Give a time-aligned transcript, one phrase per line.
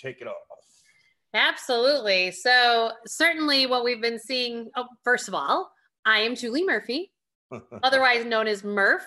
[0.00, 0.34] take it off.
[1.34, 2.30] Absolutely.
[2.30, 5.70] So, certainly, what we've been seeing, oh, first of all,
[6.04, 7.12] I am Julie Murphy,
[7.82, 9.04] otherwise known as Murph.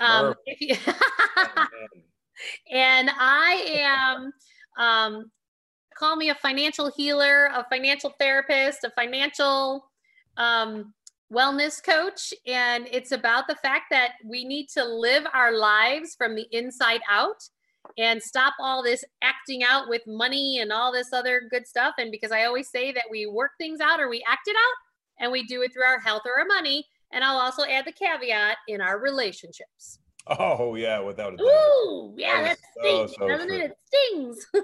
[0.00, 0.76] Um, you-
[2.72, 4.32] and I am,
[4.78, 5.30] um,
[5.96, 9.90] call me a financial healer, a financial therapist, a financial
[10.36, 10.94] um,
[11.32, 12.32] wellness coach.
[12.46, 17.00] And it's about the fact that we need to live our lives from the inside
[17.08, 17.42] out
[17.98, 21.94] and stop all this acting out with money and all this other good stuff.
[21.98, 25.22] And because I always say that we work things out or we act it out
[25.22, 26.86] and we do it through our health or our money.
[27.12, 29.98] And I'll also add the caveat in our relationships.
[30.26, 31.46] Oh yeah, without a doubt.
[31.46, 33.58] Ooh, yeah, That that so, stings, so doesn't true.
[33.58, 33.70] it?
[33.70, 34.46] It stings.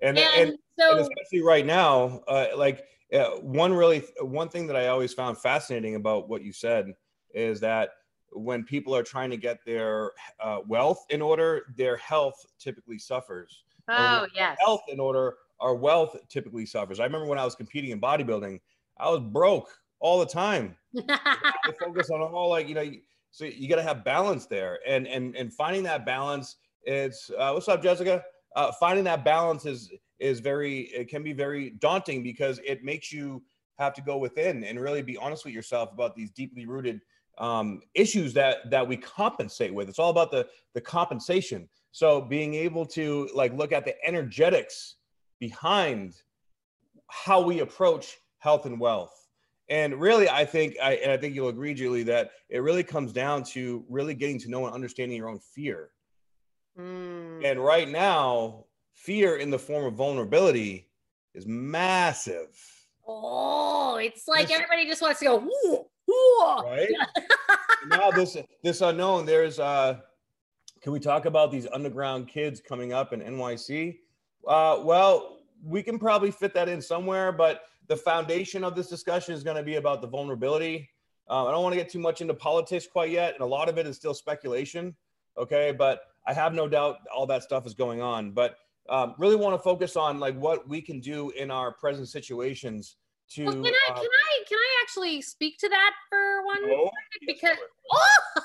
[0.00, 4.76] and, and, and and especially right now, uh, like uh, one really one thing that
[4.76, 6.94] I always found fascinating about what you said
[7.34, 7.90] is that
[8.34, 13.64] when people are trying to get their uh, wealth in order, their health typically suffers.
[13.88, 17.00] Oh yes, health in order, our wealth typically suffers.
[17.00, 18.60] I remember when I was competing in bodybuilding,
[18.98, 19.68] I was broke
[20.00, 20.76] all the time.
[21.08, 22.90] I focus on all like you know,
[23.30, 26.56] so you got to have balance there, and and and finding that balance.
[26.84, 28.22] It's uh, what's up, Jessica?
[28.54, 33.12] Uh, finding that balance is is very it can be very daunting because it makes
[33.12, 33.42] you
[33.78, 37.00] have to go within and really be honest with yourself about these deeply rooted
[37.42, 39.88] um, issues that that we compensate with.
[39.88, 41.68] It's all about the the compensation.
[41.90, 44.96] So being able to like look at the energetics
[45.40, 46.14] behind
[47.08, 49.12] how we approach health and wealth.
[49.68, 53.12] And really, I think, I, and I think you'll agree, Julie, that it really comes
[53.12, 55.90] down to really getting to know and understanding your own fear.
[56.78, 57.44] Mm.
[57.44, 60.88] And right now, fear in the form of vulnerability
[61.34, 62.58] is massive,
[63.06, 65.36] oh, it's like This- everybody just wants to go.
[65.36, 65.86] Woo,
[66.64, 66.88] right?
[67.88, 69.26] now this this unknown.
[69.26, 69.98] There's uh,
[70.82, 73.98] can we talk about these underground kids coming up in NYC?
[74.46, 79.34] Uh, well, we can probably fit that in somewhere, but the foundation of this discussion
[79.34, 80.88] is going to be about the vulnerability.
[81.30, 83.68] Uh, I don't want to get too much into politics quite yet, and a lot
[83.68, 84.94] of it is still speculation.
[85.38, 88.32] Okay, but I have no doubt all that stuff is going on.
[88.32, 88.56] But
[88.88, 92.96] um, really want to focus on like what we can do in our present situations
[93.34, 93.44] to.
[93.44, 97.26] Well, can I uh, can I can I actually speak to that for one second?
[97.26, 97.56] Because
[97.90, 98.18] oh!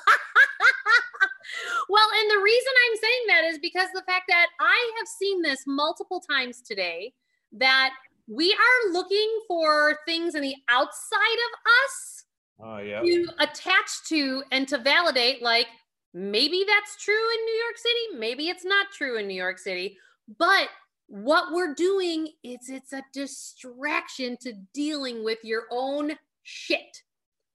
[1.88, 5.42] well, and the reason I'm saying that is because the fact that I have seen
[5.42, 7.12] this multiple times today
[7.52, 7.90] that
[8.26, 12.24] we are looking for things in the outside of us
[12.60, 13.00] Oh yeah.
[13.00, 15.68] to attach to and to validate like
[16.12, 19.96] maybe that's true in New York City, maybe it's not true in New York City,
[20.38, 20.68] but
[21.08, 27.02] what we're doing is it's a distraction to dealing with your own shit.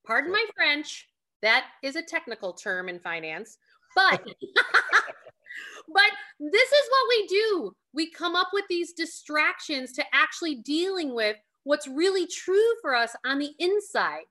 [0.04, 1.08] Pardon my French,
[1.40, 3.58] that is a technical term in finance,
[3.94, 4.20] but
[5.88, 6.10] but
[6.40, 7.76] this is what we do.
[7.92, 13.14] We come up with these distractions to actually dealing with what's really true for us
[13.24, 14.24] on the inside.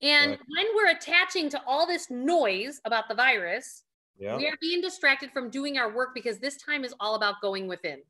[0.00, 0.40] And Right.
[0.56, 3.82] when we're attaching to all this noise about the virus,
[4.16, 4.36] Yeah.
[4.36, 7.66] we are being distracted from doing our work because this time is all about going
[7.66, 8.02] within.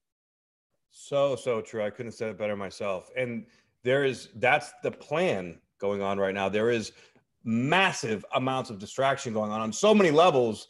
[0.91, 1.83] So so true.
[1.83, 3.11] I couldn't have said it better myself.
[3.17, 3.47] And
[3.83, 6.49] there is that's the plan going on right now.
[6.49, 6.93] There is
[7.45, 10.69] massive amounts of distraction going on on so many levels.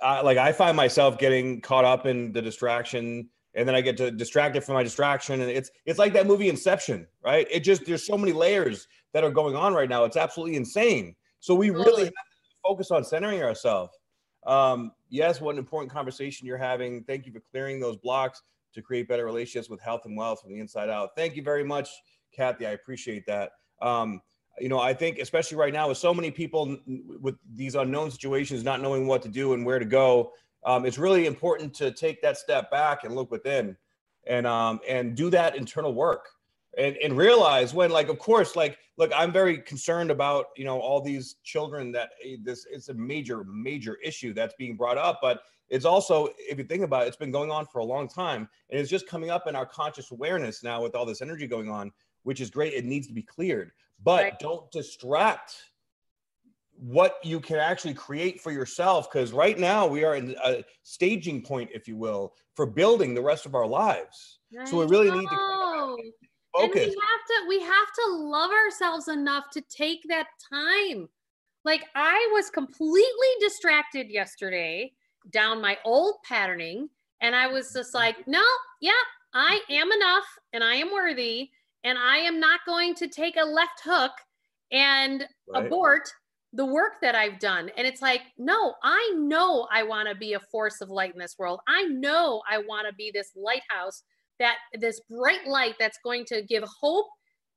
[0.00, 3.96] Uh, like I find myself getting caught up in the distraction, and then I get
[3.98, 7.46] to distracted from my distraction, and it's it's like that movie Inception, right?
[7.50, 10.04] It just there's so many layers that are going on right now.
[10.04, 11.14] It's absolutely insane.
[11.40, 13.96] So we really have to focus on centering ourselves.
[14.46, 17.04] Um, yes, what an important conversation you're having.
[17.04, 18.42] Thank you for clearing those blocks
[18.74, 21.10] to create better relationships with health and wealth from the inside out.
[21.16, 21.88] Thank you very much,
[22.34, 22.66] Kathy.
[22.66, 23.52] I appreciate that.
[23.80, 24.20] Um,
[24.60, 26.76] you know, I think especially right now with so many people
[27.20, 30.32] with these unknown situations, not knowing what to do and where to go,
[30.64, 33.76] um, it's really important to take that step back and look within,
[34.26, 36.28] and um, and do that internal work,
[36.78, 40.78] and and realize when, like, of course, like, look, I'm very concerned about you know
[40.78, 45.18] all these children that eh, this it's a major major issue that's being brought up,
[45.20, 45.40] but
[45.72, 48.46] it's also if you think about it, it's been going on for a long time,
[48.68, 51.70] and it's just coming up in our conscious awareness now with all this energy going
[51.70, 51.90] on,
[52.24, 52.74] which is great.
[52.74, 53.72] It needs to be cleared,
[54.04, 54.38] but Right.
[54.38, 55.56] don't distract
[56.76, 61.40] what you can actually create for yourself because right now we are in a staging
[61.40, 65.10] point if you will for building the rest of our lives so we I really
[65.10, 65.96] need to know.
[65.98, 66.12] And
[66.54, 71.08] focus we have to we have to love ourselves enough to take that time.
[71.64, 74.92] Like I was completely distracted yesterday
[75.30, 76.88] down my old patterning
[77.20, 78.32] and I was just like, mm-hmm.
[78.32, 78.44] "No,
[78.80, 78.92] yeah,
[79.34, 81.50] I am enough and I am worthy
[81.84, 84.12] and I am not going to take a left hook
[84.70, 85.66] and Right.
[85.66, 86.08] abort
[86.54, 87.70] the work that I've done.
[87.76, 91.18] And it's like, no, I know I want to be a force of light in
[91.18, 91.60] this world.
[91.66, 94.02] I know I want to be this lighthouse
[94.38, 97.06] that this bright light that's going to give hope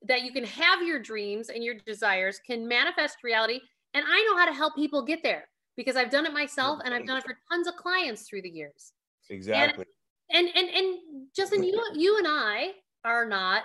[0.03, 3.59] that you can have your dreams and your desires can manifest reality.
[3.94, 5.47] And I know how to help people get there
[5.77, 8.50] because I've done it myself and I've done it for tons of clients through the
[8.50, 8.94] years.
[9.30, 9.86] Exactly.
[10.31, 10.98] And and and, and
[11.36, 12.72] Justin, you you and I
[13.04, 13.63] are not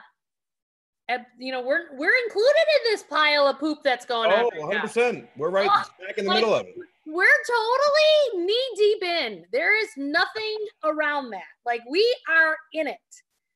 [1.38, 4.68] you know, we're we're included in this pile of poop that's going oh, on.
[4.68, 5.26] Right 100%.
[5.36, 6.74] We're right oh, back in the like, middle of it.
[7.06, 9.44] We're totally knee deep in.
[9.52, 11.42] There is nothing around that.
[11.66, 12.98] Like we are in it.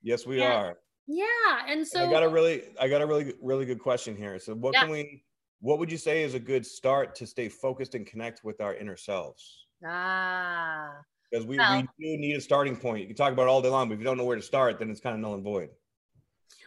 [0.02, 0.78] Yes, we and, are.
[1.06, 1.26] Yeah,
[1.68, 4.38] and so and I got a really, I got a really, really good question here.
[4.38, 4.82] So, what yeah.
[4.82, 5.23] can we,
[5.64, 8.74] what would you say is a good start to stay focused and connect with our
[8.74, 9.64] inner selves?
[9.82, 10.92] Ah,
[11.30, 13.00] because we, well, we do need a starting point.
[13.00, 14.42] You can talk about it all day long, but if you don't know where to
[14.42, 15.70] start, then it's kind of null and void.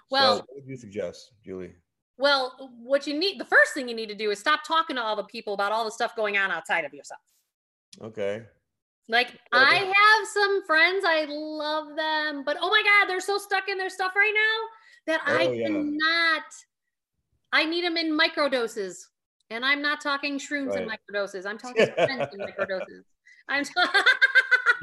[0.10, 1.76] Well, so what would you suggest, Julie?
[2.18, 5.04] Well, what you need, the first thing you need to do is stop talking to
[5.04, 7.22] all the people about all the stuff going on outside of yourself.
[8.02, 8.42] Okay.
[9.08, 9.38] Like okay.
[9.54, 13.78] I have some friends, I love them, but oh my God, they're so stuck in
[13.78, 15.68] their stuff right now that oh, I yeah.
[15.68, 16.44] cannot.
[17.54, 19.08] I need them in micro doses,
[19.50, 20.84] and I'm not talking shrooms right.
[20.84, 21.46] in microdoses.
[21.46, 23.04] I'm talking friends in microdoses.
[23.50, 24.04] I'm, ta-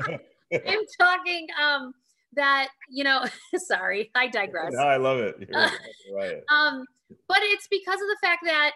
[0.53, 1.93] I'm talking um
[2.37, 3.25] that you know
[3.57, 5.37] sorry i digress no, i love it
[6.15, 6.41] right.
[6.53, 6.85] um
[7.29, 8.73] but it's because of the fact that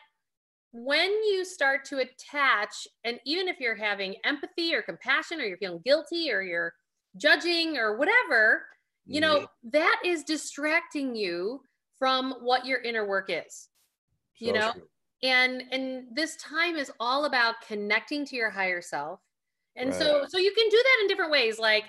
[0.72, 5.58] when you start to attach and even if you're having empathy or compassion or you're
[5.58, 6.72] feeling guilty or you're
[7.16, 8.66] judging or whatever
[9.06, 9.70] you know mm-hmm.
[9.70, 11.60] that is distracting you
[11.98, 13.68] from what your inner work is
[14.38, 14.82] so you know true.
[15.22, 19.20] and and this time is all about connecting to your higher self
[19.76, 19.98] and right.
[19.98, 21.84] so so you can do that in different ways like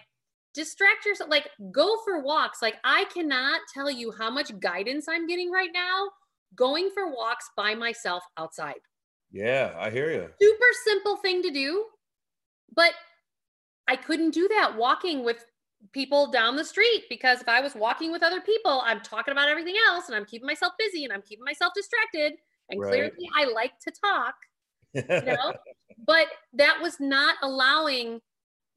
[0.53, 5.27] distract yourself like go for walks like i cannot tell you how much guidance i'm
[5.27, 6.09] getting right now
[6.55, 8.79] going for walks by myself outside
[9.31, 11.85] yeah i hear you super simple thing to do
[12.75, 12.93] but
[13.87, 15.45] i couldn't do that walking with
[15.93, 19.47] people down the street because if i was walking with other people i'm talking about
[19.49, 22.33] everything else and i'm keeping myself busy and i'm keeping myself distracted
[22.69, 22.89] and right.
[22.89, 24.35] clearly i like to talk
[24.93, 25.53] you know?
[26.05, 28.21] But that was not allowing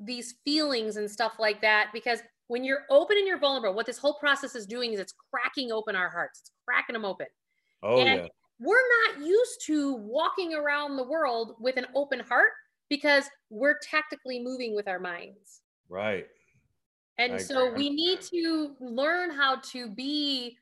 [0.00, 3.98] these feelings and stuff like that because when you're open and you're vulnerable what this
[3.98, 6.40] whole process is doing is it's cracking open our hearts.
[6.40, 7.28] It's cracking them open.
[7.82, 8.26] Oh and yeah.
[8.58, 8.76] we're
[9.16, 12.50] not used to walking around the world with an open heart
[12.88, 15.62] because we're tactically moving with our minds.
[15.88, 16.26] Right
[17.30, 20.56] and so we need to learn how to be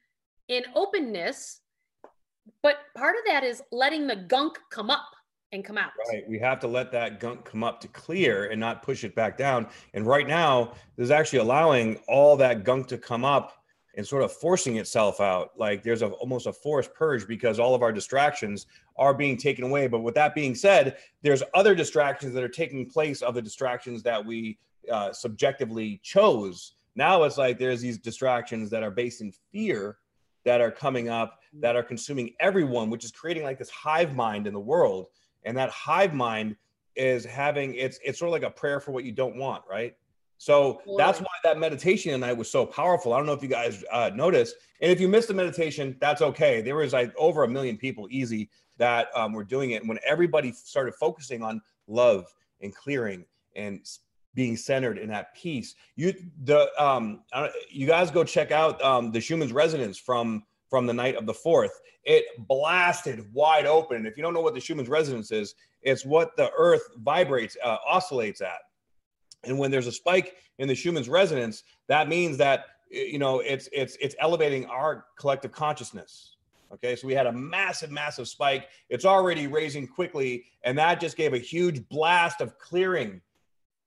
[0.49, 1.61] in openness
[2.63, 5.15] but part of that is letting the gunk come up
[5.53, 5.91] and come out.
[6.13, 6.29] Right.
[6.29, 9.37] We have to let that gunk come up to clear and not push it back
[9.37, 9.67] down.
[9.95, 13.57] And right now, there's actually allowing all that gunk to come up
[13.97, 15.51] and sort of forcing itself out.
[15.57, 18.67] Like there's a, almost a forced purge because all of our distractions
[18.97, 19.89] are being taken away.
[19.89, 24.03] But with that being said, there's other distractions that are taking place of the distractions
[24.05, 24.59] that we
[24.91, 26.75] uh, subjectively chose.
[26.97, 29.99] Now it's like there's these distractions that are based in fear
[30.45, 34.47] that are coming up that are consuming everyone, which is creating like this hive mind
[34.47, 35.07] in the world.
[35.45, 36.57] And that hive mind
[36.97, 39.97] is having it's it's sort of like a prayer for what you don't want right?
[40.39, 43.13] So that's why that meditation tonight was so powerful.
[43.13, 44.57] I don't know if you guys uh, noticed.
[44.81, 46.63] And if you missed the meditation that's okay.
[46.63, 48.49] There was like over a million people easy
[48.79, 49.83] that um, were doing it.
[49.83, 52.25] And when everybody started focusing on love
[52.63, 53.87] and clearing and
[54.35, 57.23] being centered in that peace you the um
[57.69, 61.35] you guys go check out um the Schumann's resonance from from the night of the
[61.35, 61.79] fourth.
[62.05, 64.07] It blasted wide open.
[64.07, 67.77] If you don't know what the Schumann's resonance is, it's what the earth vibrates, uh,
[67.87, 68.61] oscillates at.
[69.45, 73.69] And when there's a spike in the Schumann's resonance, that means that you know it's
[73.73, 76.37] it's it's elevating our collective consciousness.
[76.73, 78.69] Okay, so we had a massive, massive spike.
[78.89, 83.21] It's already raising quickly, and that just gave a huge blast of clearing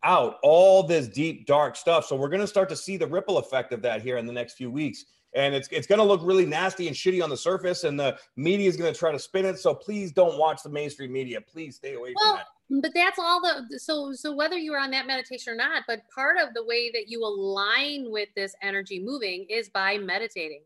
[0.03, 2.05] out all this deep, dark stuff.
[2.05, 4.33] So we're going to start to see the ripple effect of that here in the
[4.33, 5.05] next few weeks
[5.35, 8.17] and it's it's going to look really nasty and shitty on the surface and the
[8.35, 11.39] media is going to try to spin it so please don't watch the mainstream media
[11.41, 12.35] please stay away well,
[12.67, 15.83] from that but that's all the so so whether you're on that meditation or not
[15.87, 20.61] but part of the way that you align with this energy moving is by meditating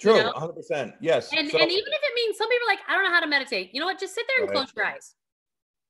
[0.00, 0.32] True, you know?
[0.32, 0.94] 100%.
[1.00, 1.32] Yes.
[1.32, 3.18] And, so, and even if it means some people are like, I don't know how
[3.18, 3.70] to meditate.
[3.72, 3.98] You know what?
[3.98, 4.56] Just sit there and right.
[4.56, 5.16] close your eyes.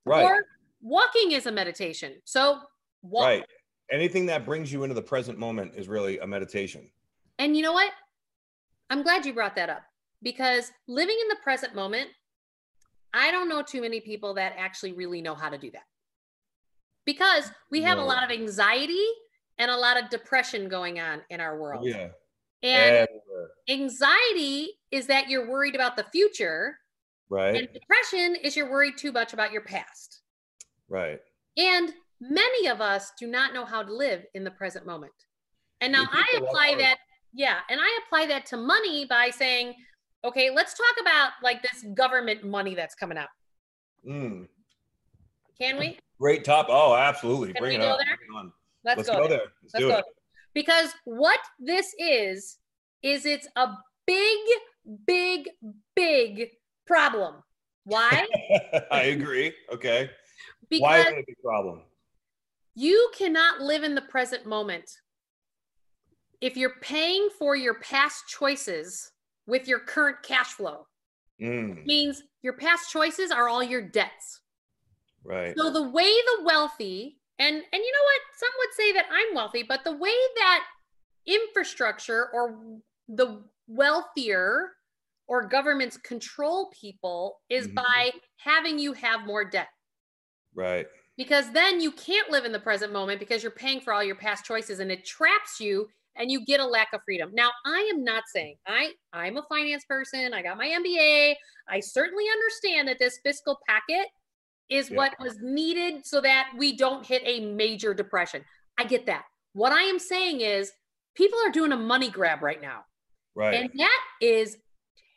[0.06, 0.24] Right.
[0.24, 0.46] Or
[0.80, 2.14] walking is a meditation.
[2.24, 2.60] So
[3.02, 3.26] walk.
[3.26, 3.44] Right.
[3.90, 6.90] Anything that brings you into the present moment is really a meditation.
[7.38, 7.92] And you know what?
[8.90, 9.82] I'm glad you brought that up
[10.22, 12.08] because living in the present moment,
[13.14, 15.84] I don't know too many people that actually really know how to do that.
[17.06, 18.04] Because we have no.
[18.04, 19.06] a lot of anxiety
[19.58, 21.86] and a lot of depression going on in our world.
[21.86, 22.08] Yeah.
[22.62, 23.50] And Everywhere.
[23.70, 26.76] anxiety is that you're worried about the future,
[27.30, 27.56] Right.
[27.56, 30.17] And depression is you're worried too much about your past.
[30.88, 31.20] Right.
[31.56, 35.12] And many of us do not know how to live in the present moment.
[35.80, 36.98] And now I think a lot apply that,
[37.32, 39.74] yeah, and I apply that to money by saying,
[40.24, 43.28] okay, let's talk about like this government money that's coming out.
[44.08, 44.48] Mm.
[45.60, 45.98] Can we?
[46.20, 46.66] Great top.
[46.68, 47.52] Oh, absolutely.
[47.52, 47.98] Can Bring it up.
[47.98, 48.16] there?
[48.16, 48.52] Bring it on.
[48.84, 49.38] Let's, Let's go, go there.
[49.38, 49.46] there.
[49.62, 49.98] Let's Let's do go.
[49.98, 50.04] it.
[50.54, 52.58] Because what this is,
[53.02, 53.68] is it's a
[54.06, 54.38] big,
[55.06, 55.50] big,
[55.94, 56.48] big
[56.86, 57.34] problem.
[57.84, 58.26] Why?
[58.90, 59.52] I agree.
[59.72, 60.10] Okay.
[60.70, 61.82] Why is it a big problem?
[62.74, 64.88] you cannot live in the present moment
[66.40, 69.10] if you're paying for your past choices
[69.48, 70.86] with your current cash flow.
[71.42, 74.42] Mm, means your past choices are all your debts.
[75.24, 75.54] right.
[75.56, 79.34] So the way the wealthy and and you know what some would say that I'm
[79.34, 80.64] wealthy but the way that
[81.26, 82.58] infrastructure or
[83.08, 84.70] the wealthier
[85.26, 87.74] or governments control people is Mhm.
[87.74, 89.68] by having you have more debt
[90.58, 90.86] Right.
[91.16, 94.16] because then you can't live in the present moment because you're paying for all your
[94.16, 97.30] past choices and it traps you and you get a lack of freedom.
[97.32, 101.34] Now, I am not saying I I'm a finance person, I got my MBA.
[101.68, 104.06] I certainly understand that this fiscal packet
[104.68, 104.96] is Yeah.
[104.96, 108.44] what was needed so that we don't hit a major depression.
[108.78, 109.24] I get that.
[109.52, 110.72] What I am saying is
[111.14, 112.84] people are doing a money grab right now.
[113.34, 113.54] Right.
[113.54, 114.56] And that is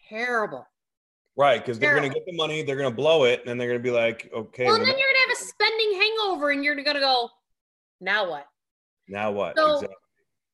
[0.09, 0.67] terrible.
[1.37, 1.59] right.
[1.61, 3.79] Because they're going to get the money, they're going to blow it, and they're going
[3.79, 7.29] to be like, okay, well, then you're have a spending hangover and you're gonna go,
[7.99, 8.45] now what?
[9.07, 9.57] now what?
[9.57, 9.95] So- exactly.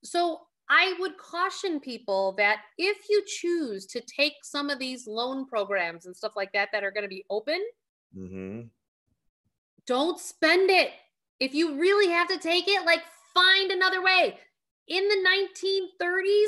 [0.03, 5.47] So I would caution people that if you choose to take some of these loan
[5.47, 7.59] programs and stuff like that that are going to be open,
[8.15, 8.61] mm-hmm.
[9.85, 10.91] don't spend it.
[11.39, 13.01] If you really have to take it, like
[13.33, 14.37] find another way.
[14.87, 15.69] In the
[16.01, 16.47] 1930s,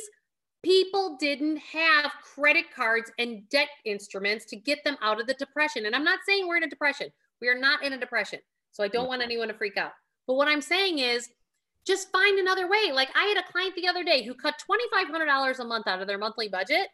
[0.63, 5.85] people didn't have credit cards and debt instruments to get them out of the depression.
[5.85, 7.09] And I'm not saying we're in a depression.
[7.41, 8.39] We are not in a depression.
[8.71, 9.91] So I don't want anyone to freak out.
[10.27, 11.29] But what I'm saying is
[11.85, 12.91] just find another way.
[12.93, 14.55] Like I had a client the other day who cut
[14.93, 16.87] $2,500 a month out of their monthly budget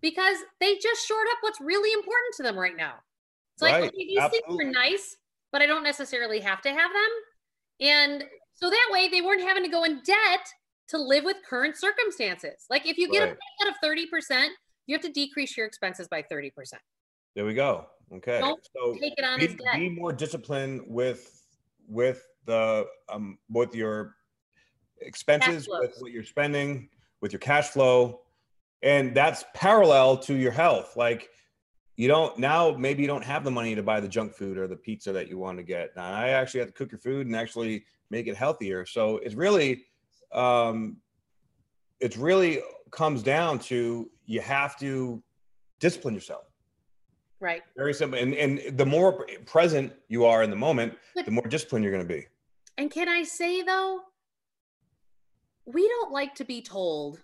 [0.00, 2.94] because they just shored up what's really important to them right now.
[3.54, 3.84] It's like, Right.
[3.84, 5.16] okay, These things are nice,
[5.52, 7.88] but I don't necessarily have to have them.
[7.88, 10.46] And so that way they weren't having to go in debt
[10.88, 12.66] to live with current circumstances.
[12.68, 13.36] Like if you get a Right.
[13.38, 14.50] pay cut of 30%,
[14.86, 16.52] you have to decrease your expenses by 30%.
[17.34, 17.86] There we go.
[18.16, 18.40] Okay.
[18.40, 21.46] Don't so Take it on be, be more disciplined with
[21.88, 24.16] with the um with your
[25.00, 26.88] expenses, with what you're spending,
[27.20, 28.20] with your cash flow,
[28.82, 30.96] and that's parallel to your health.
[30.96, 31.30] Like
[31.96, 34.66] you don't now maybe you don't have the money to buy the junk food or
[34.66, 35.96] the pizza that you want to get.
[35.96, 38.84] Now I actually have to cook your food and actually make it healthier.
[38.84, 39.84] So it's really
[40.32, 40.98] um
[42.00, 45.22] it's really comes down to you have to
[45.80, 46.51] discipline yourself
[47.42, 47.62] Right.
[47.76, 51.42] very simple and and the more present you are in the moment But- the more
[51.54, 52.26] disciplined you're going to be
[52.78, 54.00] And can I say though,
[55.66, 57.20] we don't like to be told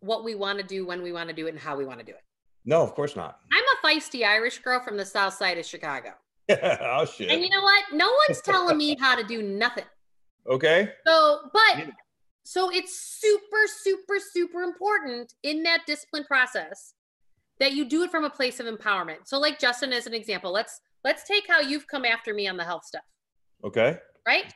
[0.00, 1.98] what we want to do when we want to do it and how we want
[2.00, 2.22] to do it.
[2.64, 6.10] no of course not I'm a feisty Irish girl from the south side of Chicago.
[6.50, 7.84] oh shit And you know what?
[7.92, 9.84] No one's telling me how to do nothing.
[10.48, 11.90] okay So, but Yeah.
[12.44, 16.94] so it's super, super, super important in that discipline process
[17.60, 19.26] that you do it from a place of empowerment.
[19.26, 22.56] So, like Justin, as an example, let's let's take how you've come after me on
[22.56, 23.04] the health stuff,
[23.64, 24.52] okay right?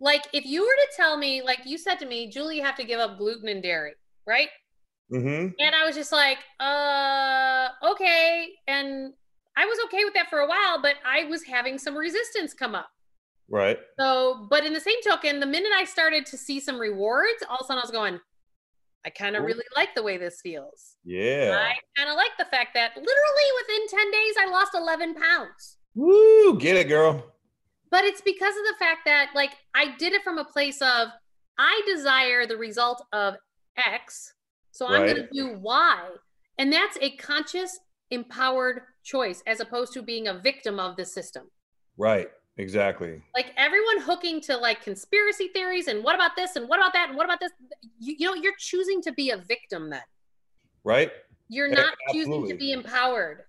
[0.00, 2.76] Like if you were to tell me, like you said to me, Julie, you have
[2.76, 3.94] to give up gluten and dairy,
[4.26, 4.48] right?
[5.12, 8.48] mm-hmm And I was just like, uh, okay.
[8.66, 9.12] And
[9.56, 12.74] I was okay with that for a while, but I was having some resistance come
[12.74, 12.88] up.
[13.48, 17.44] right So, but in the same token, the minute I started to see some rewards,
[17.48, 18.18] all of a sudden I was going,
[19.04, 20.96] I kind of really like the way this feels.
[21.04, 25.14] yeah I kind of like the fact that literally within 10 days, I lost 11
[25.14, 25.78] pounds.
[25.94, 27.32] woo get it girl
[27.90, 31.08] But it's because of the fact that, like, I did it from a place of
[31.58, 33.34] I desire the result of
[33.76, 34.32] X.
[34.70, 36.08] So I'm going to do Y.
[36.58, 37.78] And that's a conscious,
[38.10, 41.50] empowered choice as opposed to being a victim of the system.
[41.98, 43.22] right exactly.
[43.34, 47.08] Like everyone hooking to like conspiracy theories and what about this and what about that
[47.08, 47.52] and what about this?
[47.98, 50.02] You, you know you're choosing to be a victim then.
[50.84, 51.12] Right?
[51.48, 53.44] You're not choosing to be empowered.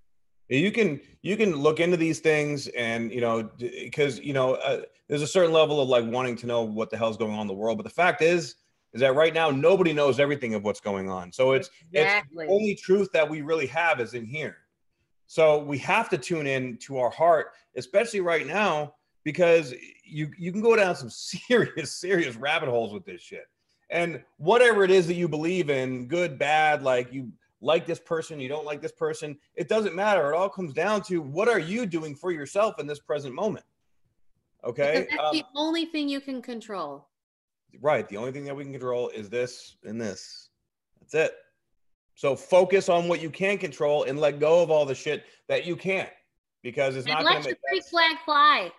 [0.49, 4.81] You can you can look into these things and you know because you know uh,
[5.07, 7.47] there's a certain level of like wanting to know what the hell's going on in
[7.47, 8.55] the world but the fact is
[8.93, 11.31] is that right now nobody knows everything of what's going on.
[11.31, 14.57] So it's exactly it's the only truth that we really have is in here
[15.33, 19.73] so we have to tune in to our heart especially right now because
[20.05, 21.09] you you can go down some
[21.49, 23.45] serious serious rabbit holes with this shit
[23.89, 27.31] and whatever it is that you believe in good bad like you
[27.63, 29.37] like this person, you don't like this person.
[29.55, 30.31] It doesn't matter.
[30.31, 33.65] It all comes down to what are you doing for yourself in this present moment.
[34.65, 35.07] Okay.
[35.09, 37.07] Because that's um, the only thing you can control.
[37.81, 38.07] Right.
[38.07, 40.49] The only thing that we can control is this and this.
[40.99, 41.35] That's it.
[42.15, 45.65] So focus on what you can control and let go of all the shit that
[45.65, 46.09] you can't
[46.61, 48.71] because it's and not going to make your freak flag fly.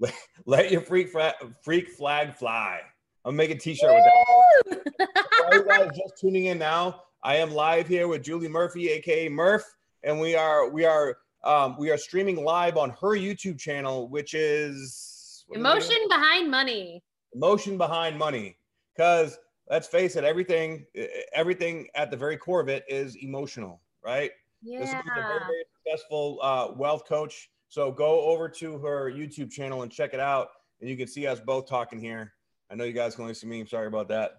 [0.46, 2.80] let your freak fra- freak flag fly.
[3.24, 5.26] I'm making a t-shirt with that.
[5.48, 9.28] For you guys just tuning in now, I am live here with Julie Murphy, aka
[9.28, 9.64] Murph,
[10.02, 14.34] and we are we are um, we are streaming live on her YouTube channel, which
[14.34, 17.02] is Emotion Behind Money.
[17.34, 18.56] Emotion Behind Money,
[18.96, 19.38] because
[19.70, 20.86] let's face it, everything
[21.34, 24.30] everything at the very core of it is emotional, right?
[24.62, 24.80] Yeah.
[24.80, 27.50] This is a very, very successful uh, wealth coach.
[27.68, 30.48] So go over to her YouTube channel and check it out,
[30.80, 32.34] and you can see us both talking here.
[32.70, 33.60] I know you guys can only see me.
[33.60, 34.32] I'm sorry about that.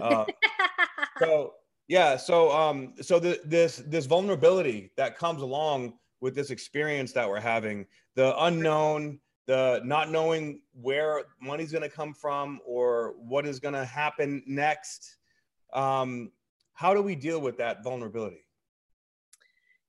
[0.00, 0.24] Uh,
[1.18, 1.54] so
[1.88, 7.28] yeah, so um, so the, this this vulnerability that comes along with this experience that
[7.28, 13.46] we're having, the unknown, the not knowing where money's going to come from or what
[13.46, 15.16] is going to happen next.
[15.72, 16.30] Um,
[16.74, 18.44] how do we deal with that vulnerability?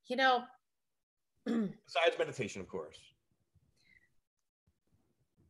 [0.07, 0.43] You know,
[1.45, 2.97] besides meditation, of course.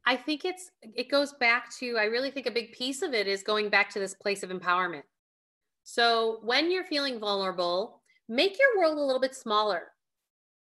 [0.06, 3.28] I think it's it goes back to I really think a big piece of it
[3.28, 5.04] is going back to this place of empowerment.
[5.84, 9.84] So when you're feeling vulnerable, make your world a little bit smaller.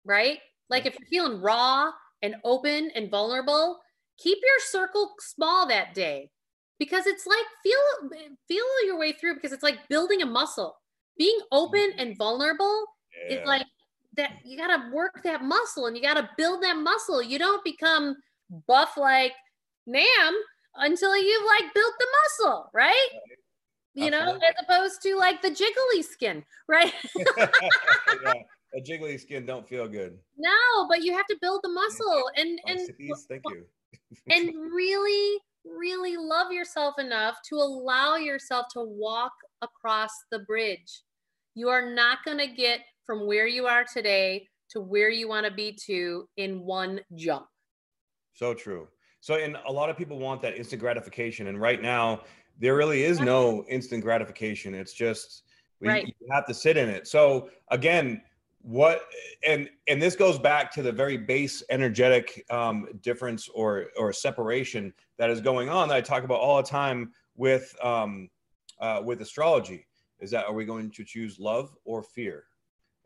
[0.04, 0.40] Right?
[0.68, 1.92] Like if you're feeling raw
[2.26, 3.80] and open and vulnerable,
[4.18, 6.32] keep your circle small that day
[6.80, 8.10] because it's like feel
[8.48, 10.76] feel your way through because it's like building a muscle.
[11.18, 12.00] Being open mm-hmm.
[12.00, 12.86] and vulnerable
[13.30, 13.38] yeah.
[13.38, 13.66] is like
[14.18, 17.22] that you got to work that muscle and you got to build that muscle.
[17.22, 18.16] You don't become
[18.68, 19.34] buff like
[19.86, 20.34] Nam
[20.76, 23.10] until you've like built the muscle, right?
[23.94, 26.94] You know, as opposed to like the jiggly skin, right?
[28.26, 28.34] yeah,
[28.76, 30.18] a jiggly skin don't feel good.
[30.38, 32.80] No, but you have to build the muscle and and
[33.30, 33.66] thank you.
[34.30, 41.04] and really, really love yourself enough to allow yourself to walk across the bridge.
[41.56, 45.46] You are not going to get from where you are today to where you want
[45.46, 47.46] to be to in one jump.
[48.34, 48.88] So true.
[49.22, 51.48] So, and a lot of people want that instant gratification.
[51.48, 52.22] And right now,
[52.60, 54.76] there really is no instant gratification.
[54.76, 55.44] It's just,
[55.82, 56.06] right.
[56.06, 57.08] you have to sit in it.
[57.08, 58.22] So, again,
[58.66, 59.02] what
[59.48, 64.92] and and this goes back to the very base energetic um, difference or or separation
[65.20, 68.28] that is going on that I talk about all the time with um,
[68.80, 69.86] uh, with astrology
[70.20, 72.46] is that are we going to choose love or fear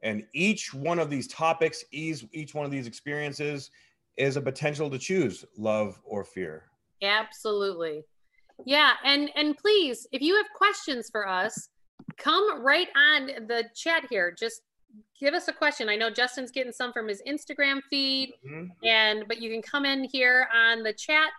[0.01, 3.69] and each one of these topics each, each one of these experiences
[4.15, 6.63] is a potential to choose love or fear.
[7.03, 8.03] Absolutely.
[8.65, 11.69] Yeah, and and please, if you have questions for us,
[12.17, 14.35] come right on the chat here.
[14.37, 14.61] Just
[15.19, 15.89] give us a question.
[15.89, 18.65] I know Justin's getting some from his Instagram feed, mm-hmm.
[18.83, 21.29] and but you can come in here on the chat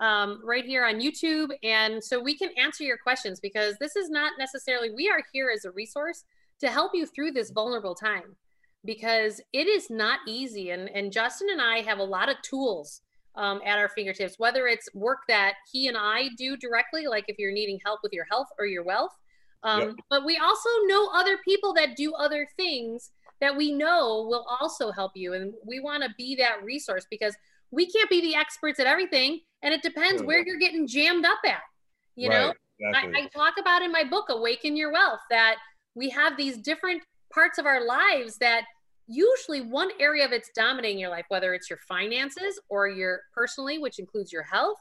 [0.00, 4.10] um, right here on YouTube, and so we can answer your questions because this is
[4.10, 6.24] not necessarily we are here as a resource
[6.60, 8.36] to help you through this vulnerable time
[8.84, 10.70] because it is not easy.
[10.70, 13.02] And, and Justin and I have a lot of tools
[13.34, 17.38] um, at our fingertips, whether it's work that he and I do directly, like if
[17.38, 19.14] you're needing help with your health or your wealth.
[19.62, 19.94] Um, yep.
[20.10, 24.90] But we also know other people that do other things that we know will also
[24.90, 25.34] help you.
[25.34, 27.36] And we want to be that resource because
[27.70, 29.40] we can't be the experts at everything.
[29.62, 31.60] And it depends where you're getting jammed up at.
[32.14, 33.22] You right, know, exactly.
[33.22, 35.56] I, I talk about in my book, Awaken Your Wealth, that
[35.94, 38.64] we have these different parts of our lives that
[39.08, 43.78] usually one area of it's dominating your life, whether it's your finances or your personally,
[43.78, 44.78] which includes your health,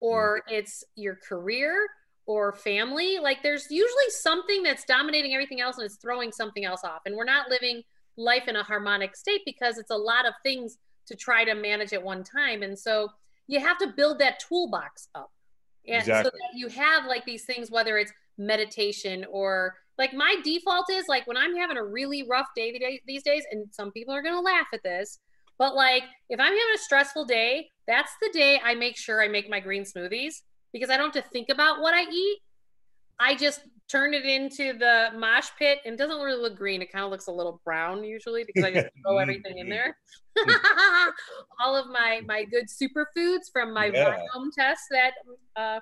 [0.00, 0.56] or mm-hmm.
[0.56, 1.86] it's your career
[2.26, 3.18] or family.
[3.20, 7.02] Like there's usually something that's dominating everything else and it's throwing something else off.
[7.06, 7.82] And we're not living
[8.16, 11.92] life in a harmonic state because it's a lot of things to try to manage
[11.92, 12.62] at one time.
[12.62, 13.08] And so
[13.46, 15.30] you have to build that toolbox up.
[15.86, 16.30] And exactly.
[16.30, 21.04] so that you have like these things, whether it's meditation or like my default is
[21.08, 24.40] like when I'm having a really rough day these days, and some people are gonna
[24.40, 25.18] laugh at this,
[25.58, 29.28] but like if I'm having a stressful day, that's the day I make sure I
[29.28, 30.40] make my green smoothies
[30.74, 32.38] because I don't have to think about what I eat.
[33.18, 36.82] I just turn it into the mosh pit and it doesn't really look green.
[36.82, 39.96] It kind of looks a little brown usually because I just throw everything in there.
[41.64, 44.18] All of my my good superfoods from my yeah.
[44.32, 45.12] home test that
[45.56, 45.80] uh,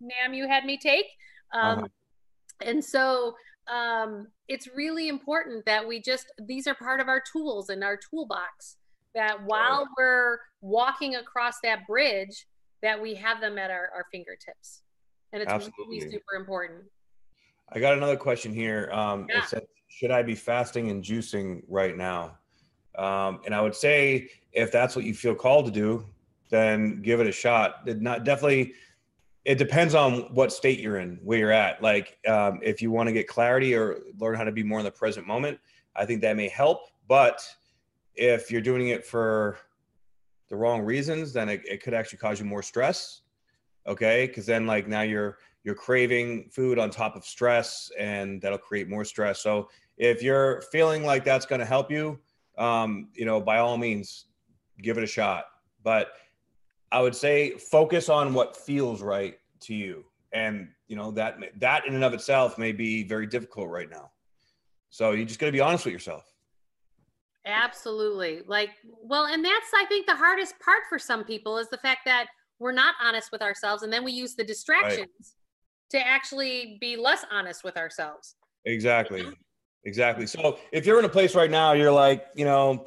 [0.00, 1.06] Nam you had me take.
[1.52, 1.88] Um, uh-huh.
[2.62, 3.34] And so
[3.70, 7.98] um, it's really important that we just these are part of our tools and our
[8.10, 8.76] toolbox
[9.14, 12.46] that while we're walking across that bridge
[12.82, 14.82] that we have them at our, our fingertips
[15.32, 15.98] and it's Absolutely.
[15.98, 16.82] really super important
[17.72, 18.90] I got another question here.
[18.92, 19.38] Um, Yeah.
[19.38, 22.38] It said, should I be fasting and juicing right now?
[22.96, 26.04] Um, and I would say, if that's what you feel called to do,
[26.48, 27.82] then give it a shot.
[27.86, 28.74] It not definitely.
[29.44, 31.82] It depends on what state you're in, where you're at.
[31.82, 34.84] Like, um, if you want to get clarity or learn how to be more in
[34.84, 35.58] the present moment,
[35.96, 36.88] I think that may help.
[37.08, 37.42] But
[38.16, 39.58] if you're doing it for
[40.50, 43.22] the wrong reasons, then it, it could actually cause you more stress.
[43.86, 48.58] Okay, because then like now you're you're craving food on top of stress, and that'll
[48.58, 49.40] create more stress.
[49.40, 52.18] So if you're feeling like that's going to help you,
[52.58, 54.26] um, you know, by all means,
[54.82, 55.44] give it a shot.
[55.82, 56.08] But
[56.92, 61.86] I would say focus on what feels right to you, and you know that that
[61.86, 64.10] in and of itself may be very difficult right now.
[64.90, 66.29] So you just got to be honest with yourself.
[67.46, 68.42] Absolutely.
[68.46, 72.00] Like, well, and that's, I think, the hardest part for some people is the fact
[72.04, 72.26] that
[72.58, 73.82] we're not honest with ourselves.
[73.82, 75.36] And then we use the distractions
[75.90, 78.34] to actually be less honest with ourselves.
[78.66, 79.26] Exactly.
[79.84, 80.26] Exactly.
[80.26, 82.84] So if you're in a place right now, you're like, you know,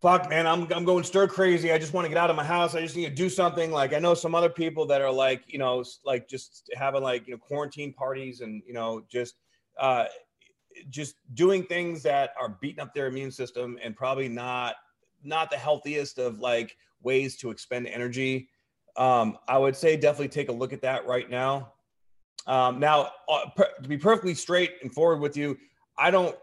[0.00, 1.72] fuck, man, I'm, I'm going stir crazy.
[1.72, 2.76] I just want to get out of my house.
[2.76, 3.72] I just need to do something.
[3.72, 7.26] Like I know some other people that are like, you know, like just having like,
[7.26, 9.34] you know, quarantine parties and, you know, just,
[9.80, 10.04] uh,
[10.90, 14.76] just doing things that are beating up their immune system and probably not,
[15.22, 18.48] not the healthiest of like ways to expend energy.
[18.96, 21.72] Um, I would say definitely take a look at that right now.
[22.46, 25.56] Um, now, uh, per- to be perfectly straight and forward with you,
[25.98, 26.36] I don't.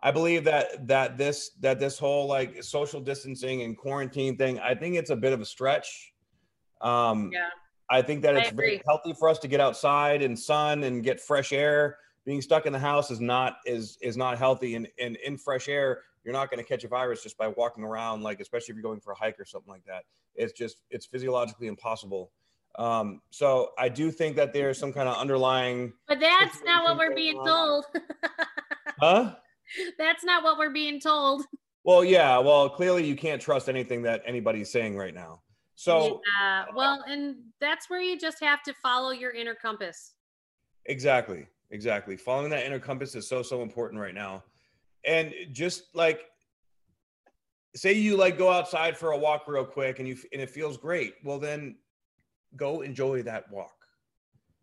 [0.00, 4.74] I believe that that this that this whole like social distancing and quarantine thing, I
[4.74, 6.12] think it's a bit of a stretch.
[6.80, 7.48] Um, Yeah.
[7.90, 11.20] I think that it's very healthy for us to get outside and sun and get
[11.20, 11.96] fresh air.
[12.28, 14.74] Being stuck in the house is not is is not healthy.
[14.74, 17.82] And and in fresh air, you're not going to catch a virus just by walking
[17.82, 18.22] around.
[18.22, 20.04] Like especially if you're going for a hike or something like that.
[20.34, 22.30] It's just it's physiologically impossible.
[22.78, 25.94] Um, so I do think that there's some kind of underlying.
[26.06, 27.84] But that's not what we're being going told.
[29.00, 29.36] Huh?
[29.96, 31.44] that's not what we're being told.
[31.84, 32.36] Well, yeah.
[32.36, 35.40] Well, clearly you can't trust anything that anybody's saying right now.
[35.74, 36.66] So yeah.
[36.74, 40.12] well, and that's where you just have to follow your inner compass.
[40.84, 42.16] exactly, exactly.
[42.16, 44.44] Following that inner compass is so so important right now.
[45.04, 46.22] And just like
[47.76, 50.76] say you like go outside for a walk real quick and you and it feels
[50.76, 51.14] great.
[51.24, 51.76] Well, then
[52.56, 53.74] go enjoy that walk.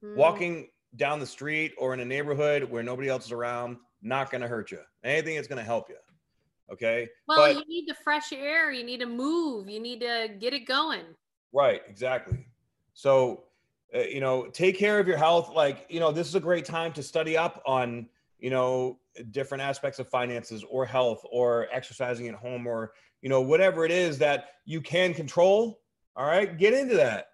[0.04, 4.32] Mm, Walking down the street or in a neighborhood where nobody else is around not
[4.32, 4.80] going to hurt you.
[5.04, 5.96] Anything that's going to help you.
[6.72, 7.08] Okay?
[7.28, 8.72] Well, but- you need the fresh air.
[8.72, 9.70] You need to move.
[9.70, 11.04] You need to get it going.
[11.54, 12.46] Right, exactly.
[12.94, 13.44] So,
[13.94, 15.52] uh, you know, take care of your health.
[15.54, 18.08] Like, you know, this is a great time to study up on,
[18.40, 19.00] you know,
[19.32, 23.92] different aspects of finances or health or exercising at home or, you know, whatever it
[23.92, 25.82] is that you can control.
[26.16, 27.28] All right, get into that.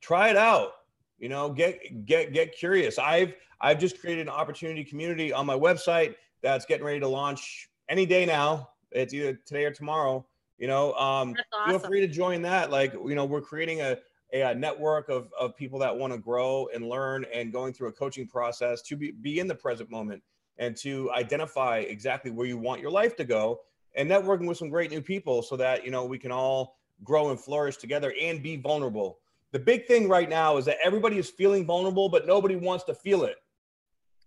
[0.00, 0.72] Try it out.
[1.18, 2.98] You know, get get get curious.
[2.98, 7.68] I've I've just created an opportunity community on my website that's getting ready to launch
[7.88, 8.70] any day now.
[8.92, 10.24] It's either today or tomorrow.
[10.58, 12.70] You know, um, That's feel free to join that.
[12.70, 13.96] Like, you know, we're creating a,
[14.32, 17.88] a, uh, network of, of people that want to grow and learn and going through
[17.88, 20.22] a coaching process to be, be in the present moment
[20.58, 23.60] and to identify exactly where you want your life to go
[23.94, 27.30] and networking with some great new people so that, you know, we can all grow
[27.30, 29.18] and flourish together and be vulnerable.
[29.52, 32.94] The big thing right now is that everybody is feeling vulnerable, but nobody wants to
[32.94, 33.36] feel it.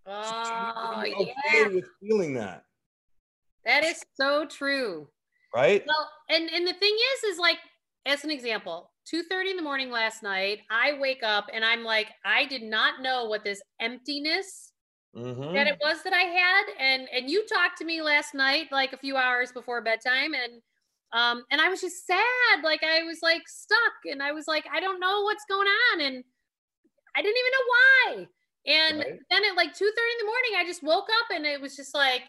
[0.05, 1.03] So you have to Oh,
[1.53, 1.67] yeah.
[1.67, 2.65] with feeling that,
[3.65, 5.07] That is so true.
[5.53, 5.83] right?
[5.85, 7.59] Well, and and the thing is, is like
[8.05, 11.83] as an example, two thirty in the morning last night, I wake up and I'm
[11.83, 14.73] like, I did not know what this emptiness
[15.13, 15.51] Mhm.
[15.53, 18.93] that it was that I had, and and you talked to me last night, like
[18.93, 20.61] a few hours before bedtime, and
[21.13, 24.65] um and I was just sad, like I was like stuck, and I was like,
[24.71, 26.23] I don't know what's going on, and
[27.15, 28.27] I didn't even know why.
[28.65, 29.21] And Right.
[29.29, 31.75] then at like two thirty in the morning, I just woke up and it was
[31.75, 32.23] just like,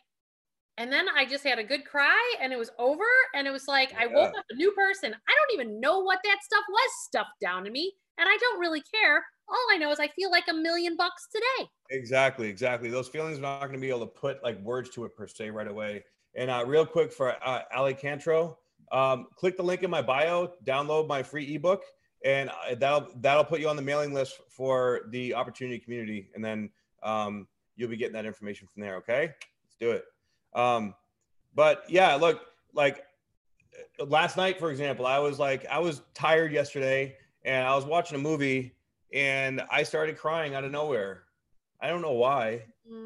[0.78, 3.04] and then I just had a good cry and it was over.
[3.34, 5.14] And it was like I woke up a new person.
[5.14, 7.92] I don't even know what that stuff was stuffed down to me.
[8.18, 9.24] And I don't really care.
[9.48, 11.68] All I know is I feel like a million bucks today.
[11.90, 12.90] Exactly, exactly.
[12.90, 15.26] Those feelings are not going to be able to put like words to it per
[15.26, 16.04] se right away.
[16.34, 18.56] And uh, real quick for uh, Ali Cantro,
[18.92, 21.82] um, click the link in my bio, download my free ebook,
[22.24, 26.42] and uh, that'll that'll put you on the mailing list for the opportunity community, and
[26.42, 26.70] then
[27.02, 28.96] um, you'll be getting that information from there.
[28.96, 29.30] Okay,
[29.62, 30.04] let's do it.
[30.54, 30.94] Um,
[31.54, 32.42] but yeah, look,
[32.74, 33.04] like
[33.98, 38.16] last night, for example, I was like, I was tired yesterday, and I was watching
[38.16, 38.74] a movie,
[39.12, 41.24] and I started crying out of nowhere.
[41.80, 42.62] I don't know why.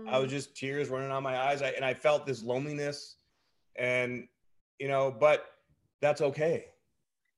[0.08, 3.16] I was just tears running down my eyes, I, and I felt this loneliness,
[3.76, 4.26] and
[4.78, 5.46] you know, but
[6.00, 6.66] that's okay.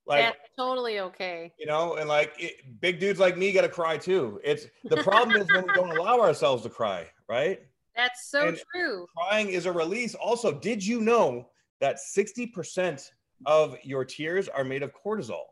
[0.06, 1.52] Like That's totally okay.
[1.58, 4.40] you know, and like it, big dudes like me got to cry too.
[4.42, 7.60] It's the problem is when we don't allow ourselves to cry, right?
[7.98, 9.06] That's so And- true.
[9.14, 10.14] Crying is a release.
[10.14, 13.10] Also, did you know that 60%
[13.44, 15.42] of your tears are made of cortisol?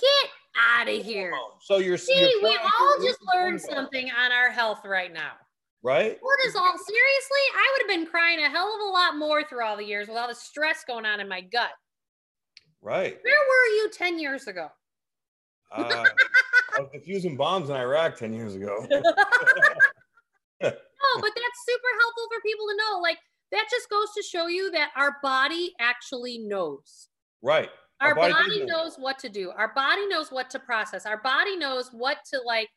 [0.00, 1.32] Get out of here.
[1.60, 5.32] So you're, See, you're we all just learned cortisol, something on our health right now.
[5.82, 6.12] right?
[6.18, 7.44] Cortisol, seriously?
[7.54, 10.08] I would have been crying a hell of a lot more through all the years
[10.08, 11.70] with all the stress going on in my gut.
[12.80, 13.18] Right.
[13.22, 14.68] Where were you 10 years ago?
[15.70, 16.04] Uh,
[16.76, 18.86] I was defusing bombs in Iraq 10 years ago.
[20.62, 20.70] No,
[21.20, 23.00] but that's super helpful for people to know.
[23.00, 23.18] Like,
[23.52, 27.08] that just goes to show you that our body actually knows.
[27.42, 27.70] Right.
[28.00, 29.50] Our, body body, does knows what to do.
[29.50, 31.04] Our body knows what to process.
[31.04, 32.68] Our body knows what to like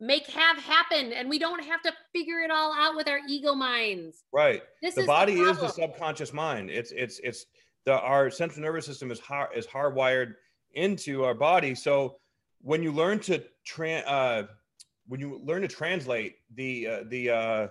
[0.00, 1.12] make have happen.
[1.12, 4.24] And we don't have to figure it all out with our ego minds.
[4.32, 4.62] Right.
[4.80, 6.70] This the is body is the subconscious mind.
[6.70, 7.44] It's it's it's
[7.84, 10.34] the our central nervous system is hard is hardwired
[10.72, 11.74] into our body.
[11.74, 12.16] So
[12.62, 14.44] when you learn to tran uh,
[15.08, 17.68] when you learn to translate the uh, the uh,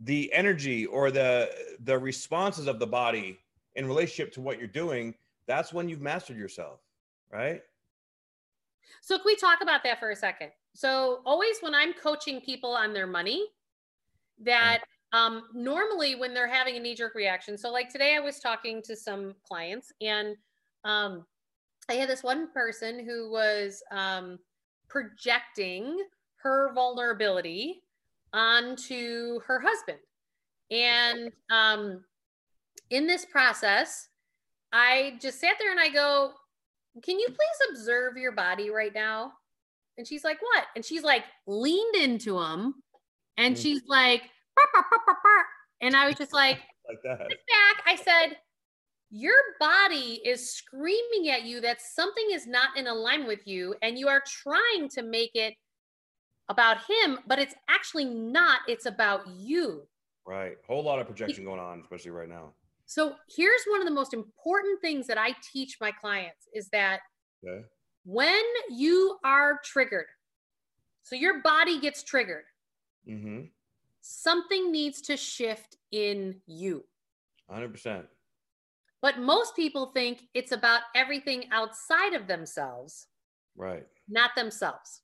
[0.00, 1.50] the energy or the
[1.84, 3.38] the responses of the body
[3.76, 5.14] in relationship to what you're doing,
[5.46, 6.80] that's when you've mastered yourself,
[7.32, 7.62] right?
[9.00, 10.50] So can we talk about that for a second?
[10.74, 13.46] So always when I'm coaching people on their money,
[14.42, 17.56] that um, normally when they're having a knee-jerk reaction.
[17.56, 20.36] So like today I was talking to some clients and
[20.84, 21.26] um,
[21.88, 24.38] I had this one person who was um,
[24.88, 25.98] projecting
[26.42, 27.82] her vulnerability
[28.32, 29.98] onto her husband.
[30.70, 32.04] And um,
[32.90, 34.08] in this process,
[34.72, 36.32] I just sat there and I go,
[37.02, 39.32] can you please observe your body right now?
[39.98, 40.64] And she's like, what?
[40.74, 42.74] And she's like leaned into him
[43.36, 43.62] and Mm.
[43.62, 44.22] she's like,
[44.56, 45.44] "Burr, burr, burr, burr, burr."
[45.82, 47.28] and I was just like, Like that.
[47.28, 47.84] back.
[47.86, 48.36] I said,
[49.10, 53.98] your body is screaming at you that something is not in alignment with you and
[53.98, 55.54] you are trying to make it
[56.52, 58.60] about him, but it's actually not.
[58.68, 59.82] It's about you.
[60.24, 60.56] Right.
[60.68, 62.52] Whole lot of projection going on, especially right now.
[62.86, 67.00] So here's one of the most important things that I teach my clients is that
[67.44, 67.64] Okay.
[68.04, 70.06] when you are triggered,
[71.02, 72.44] so your body gets triggered,
[73.08, 73.46] Mm-hmm.
[74.00, 76.84] something needs to shift in you.
[77.50, 78.06] 100%.
[79.00, 83.08] But most people think it's about everything outside of themselves,
[83.56, 83.84] Right.
[84.08, 85.00] not themselves.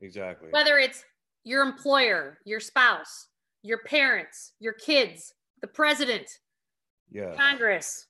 [0.00, 0.48] Exactly.
[0.50, 1.04] Whether it's
[1.44, 3.28] your employer, your spouse,
[3.62, 6.26] your parents, your kids, the president,
[7.10, 7.34] yeah.
[7.36, 8.06] Congress,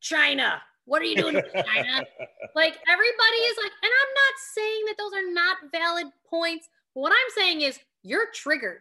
[0.00, 0.60] China.
[0.84, 2.04] What are you doing, with China?
[2.54, 6.68] Like everybody is like, and I'm not saying that those are not valid points.
[6.94, 8.80] What I'm saying is you're triggered.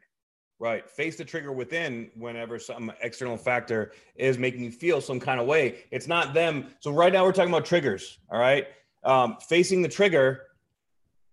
[0.59, 0.89] Right.
[0.89, 5.45] Face the trigger within whenever some external factor is making you feel some kind of
[5.47, 5.79] way.
[5.91, 6.67] It's not them.
[6.79, 8.19] So right now we're talking about triggers.
[8.31, 8.67] All right.
[9.03, 10.43] Um, facing the trigger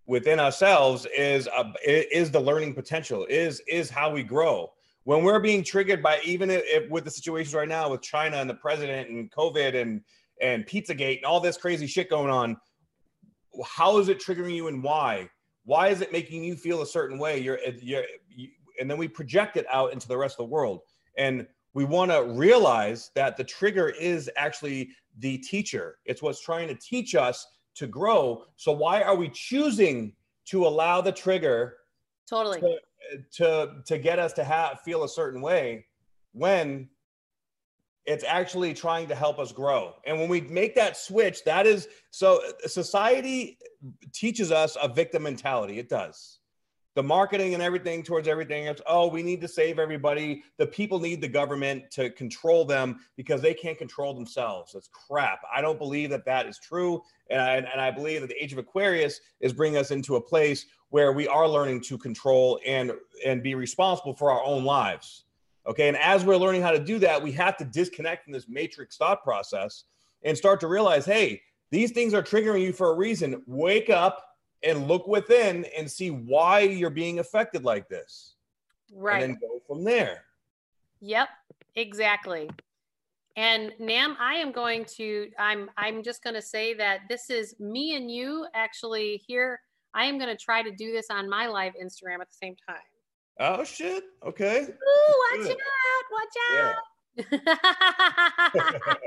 [0.07, 3.27] within ourselves is uh, a, is the learning potential.
[3.29, 4.73] Is is how we grow.
[5.05, 8.49] When we're being triggered by even if, with the situations right now with China and
[8.49, 10.01] the president and COVID and
[10.41, 12.57] and Pizzagate and all this crazy shit going on,
[13.65, 15.29] how is it triggering you and why?
[15.65, 17.39] Why is it making you feel a certain way?
[17.39, 18.49] You're uh, you're you,
[18.81, 20.81] and then we project it out into the rest of the world.
[21.17, 25.99] And we want to realize that the trigger is actually the teacher.
[26.05, 28.45] It's what's trying to teach us to grow.
[28.57, 30.15] So why are we choosing
[30.47, 31.77] to allow the trigger
[32.29, 32.61] Totally.
[32.61, 32.79] to
[33.33, 35.87] to, to get us to have feel a certain way
[36.33, 36.89] when
[38.05, 39.95] it's actually trying to help us grow.
[40.07, 43.59] And when we make that switch, that is so society
[44.13, 45.79] teaches us a victim mentality.
[45.79, 46.39] It does.
[46.95, 50.43] The marketing and everything towards everything, it's oh, we need to save everybody.
[50.59, 54.73] The people need the government to control them because they can't control themselves.
[54.73, 55.41] That's crap.
[55.55, 57.03] I don't believe that that is true.
[57.31, 60.21] And I, and I believe that the age of Aquarius is bringing us into a
[60.21, 62.93] place where we are learning to control and
[63.25, 65.25] and be responsible for our own lives.
[65.67, 65.89] Okay.
[65.89, 68.97] And as we're learning how to do that, we have to disconnect from this matrix
[68.97, 69.85] thought process
[70.23, 73.43] and start to realize, hey, these things are triggering you for a reason.
[73.47, 74.23] Wake up
[74.63, 78.35] and look within and see why you're being affected like this.
[78.95, 79.23] Right.
[79.23, 80.25] And then go from there.
[81.01, 81.29] Yep,
[81.75, 82.51] exactly.
[83.37, 87.59] And Nam, I am going to I'm I'm just going to say that this is
[87.59, 89.61] me and you actually here.
[89.95, 92.57] I am going to try to do this on my live Instagram at the same
[92.69, 92.77] time.
[93.41, 94.05] Oh shit.
[94.25, 94.63] Okay.
[94.63, 95.57] Ooh, watch Good.
[95.57, 96.77] out, watch out.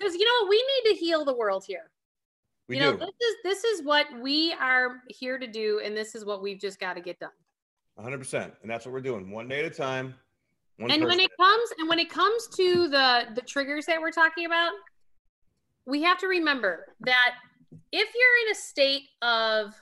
[0.00, 1.90] Cuz you know, we need to heal the world here.
[2.68, 2.98] We you know, do.
[2.98, 6.60] this is this is what we are here to do and this is what we've
[6.60, 7.30] just got to get done.
[7.98, 8.52] 100%.
[8.62, 9.30] And that's what we're doing.
[9.30, 10.14] One day at a time.
[10.78, 14.10] One and when it comes and when it comes to the the triggers that we're
[14.10, 14.72] talking about
[15.86, 17.34] we have to remember that
[17.90, 19.74] if you're in a state of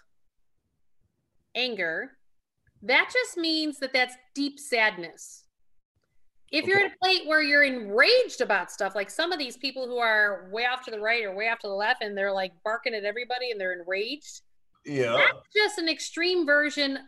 [1.55, 2.13] anger,
[2.83, 5.45] that just means that that's deep sadness.
[6.51, 6.87] If you're Okay.
[6.87, 10.49] at a plate where you're enraged about stuff, like some of these people who are
[10.53, 12.95] way off to the right or way off to the left, and they're like barking
[12.95, 14.43] at everybody and they're enraged,
[14.85, 15.13] Yeah.
[15.17, 16.99] that's just an extreme version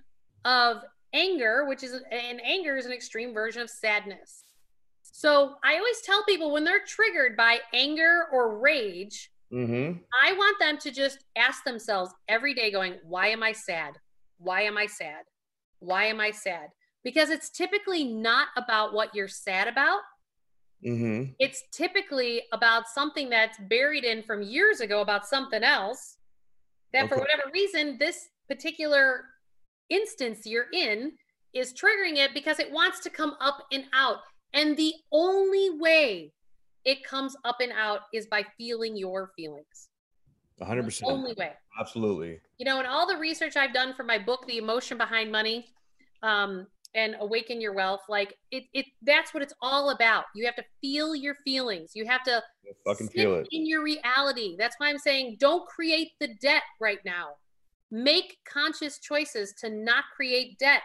[0.44, 4.44] of anger, which is, and anger is an extreme version of sadness.
[5.02, 9.98] So I always tell people when they're triggered by anger or rage, Mm-hmm.
[10.18, 13.98] I want them to just ask themselves every day, going, Why am I sad?
[14.38, 15.24] Why am I sad?
[15.80, 16.68] Why am I sad?
[17.04, 20.00] Because it's typically not about what you're sad about.
[20.86, 21.32] Mm-hmm.
[21.38, 26.16] It's typically about something that's buried in from years ago about something else
[26.92, 29.24] that, for whatever reason, this particular
[29.88, 31.12] instance you're in
[31.54, 34.18] is triggering it because it wants to come up and out.
[34.54, 36.32] And the only way
[36.84, 39.88] it comes up and out is by feeling your feelings.
[40.60, 41.12] hundred The percent.
[41.12, 41.52] only way.
[41.78, 42.40] Absolutely.
[42.58, 45.66] You know, and all the research I've done for my book, The Emotion Behind Money,
[46.22, 50.24] um, and Awaken Your Wealth, like it, it that's what it's all about.
[50.34, 51.92] You have to feel your feelings.
[51.94, 52.42] You have to
[52.86, 53.48] Fucking feel it.
[53.50, 54.56] in your reality.
[54.58, 57.30] That's why I'm saying don't create the debt right now.
[57.90, 60.82] Make conscious choices to not create debt.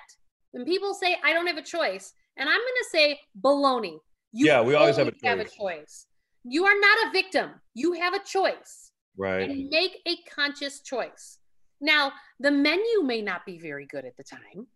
[0.51, 3.97] When people say I don't have a choice, and I'm going to say baloney.
[4.33, 5.55] You Yeah, we always have a have a choice.
[5.55, 6.05] choice.
[6.43, 7.51] You are not a victim.
[7.73, 9.49] You have a choice Right.
[9.49, 11.39] and make a conscious choice.
[11.81, 14.67] Now, the menu may not be very good at the time,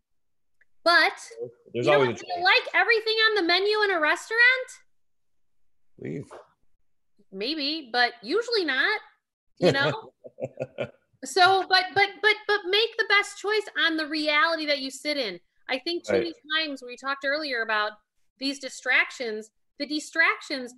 [0.84, 1.13] but
[1.74, 2.17] There's you know always what?
[2.20, 4.39] Do you like everything on the menu in a restaurant?
[6.00, 6.26] Leave.
[7.32, 9.00] Maybe, but usually not.
[9.60, 9.94] You know.
[11.26, 15.17] so, but but but but make the best choice on the reality that you sit
[15.17, 15.39] in.
[15.70, 16.20] I think too Right.
[16.24, 17.91] many times we talked earlier about
[18.39, 19.52] these distractions.
[19.80, 20.74] The distractions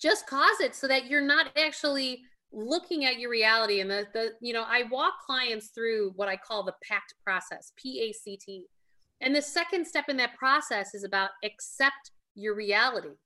[0.00, 4.32] just cause it so that you're not actually looking at your reality and the, the
[4.42, 8.66] you know i walk clients through what i call the pact process p-a-c-t
[9.22, 13.16] and the second step in that process is about accept your reality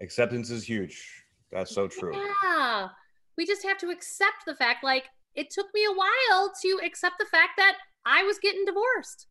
[0.00, 1.24] Acceptance is huge.
[1.50, 2.14] That's so true.
[2.14, 2.88] yeah
[3.36, 7.14] we just have to accept the fact like it took me a while to accept
[7.18, 9.26] the fact that i was getting divorced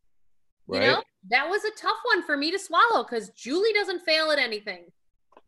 [0.66, 0.82] Right.
[0.82, 4.30] you know that was a tough one for me to swallow because julie doesn't fail
[4.30, 4.86] at anything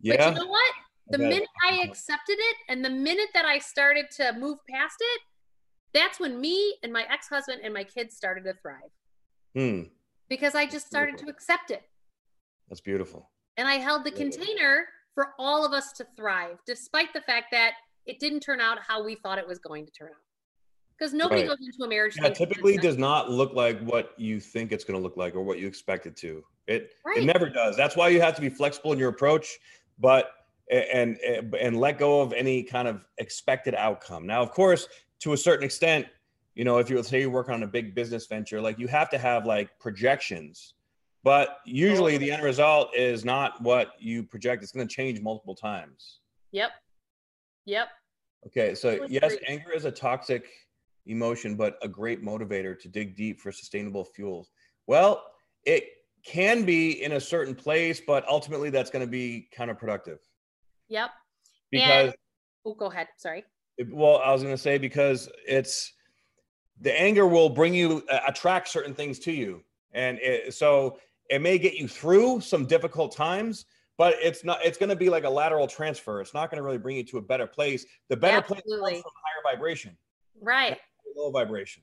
[0.01, 0.17] yeah.
[0.17, 0.73] but you know what
[1.11, 1.29] the Okay.
[1.29, 5.21] minute I accepted it and the minute that I started to move past it,
[5.93, 8.93] that's when me and my ex husband and my kids started to thrive
[9.57, 9.89] Hmm.
[10.31, 11.83] Because I just started to accept it.
[12.69, 13.29] That's beautiful.
[13.59, 17.73] And I held the container for all of us to thrive, despite the fact that
[18.07, 20.15] it didn't turn out how we thought it was going to turn out.
[20.97, 21.49] Because nobody Right.
[21.49, 22.17] goes into a marriage.
[22.23, 25.43] Yeah, typically does not look like what you think it's going to look like or
[25.43, 26.45] what you expect it to.
[26.67, 27.19] It Right.
[27.19, 27.77] it never does.
[27.77, 29.59] That's why you have to be flexible in your approach,
[29.99, 30.33] but
[30.71, 34.25] and and let go of any kind of expected outcome.
[34.27, 34.87] Now, of course,
[35.21, 36.07] to a certain extent,
[36.61, 39.09] you know, if you say you're working on a big business venture, like you have
[39.09, 40.75] to have like projections.
[41.25, 44.63] But usually the end result is not what you project.
[44.63, 46.21] It's going to change multiple times.
[46.53, 46.73] Yep.
[47.65, 47.89] Yep.
[48.49, 49.47] Okay, so Totally yes, agree.
[49.49, 50.51] anger is a toxic
[51.07, 54.51] emotion, but a great motivator to dig deep for sustainable fuels.
[54.87, 55.25] Well,
[55.65, 55.85] it
[56.27, 60.19] can be in a certain place, but ultimately that's going to be counterproductive
[60.91, 61.09] Yep.
[61.71, 62.13] because,
[62.67, 63.09] Oh, go ahead.
[63.17, 63.45] Sorry.
[63.79, 65.95] it- well, I was going to say because it's
[66.81, 69.63] the anger will bring you uh, attract certain things to you,
[69.93, 73.67] and it, so it may get you through some difficult times.
[73.99, 74.65] But it's not.
[74.65, 76.21] It's going to be like a lateral transfer.
[76.21, 77.85] It's not going to really bring you to a better place.
[78.09, 78.93] The better place Absolutely.
[78.93, 79.97] comes from higher vibration,
[80.41, 80.79] Right.
[81.17, 81.83] low vibration.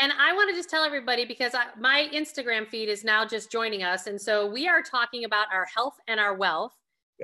[0.00, 3.52] And I want to just tell everybody because I, my Instagram feed is now just
[3.52, 4.08] joining us.
[4.08, 6.74] And so we are talking about our health and our wealth.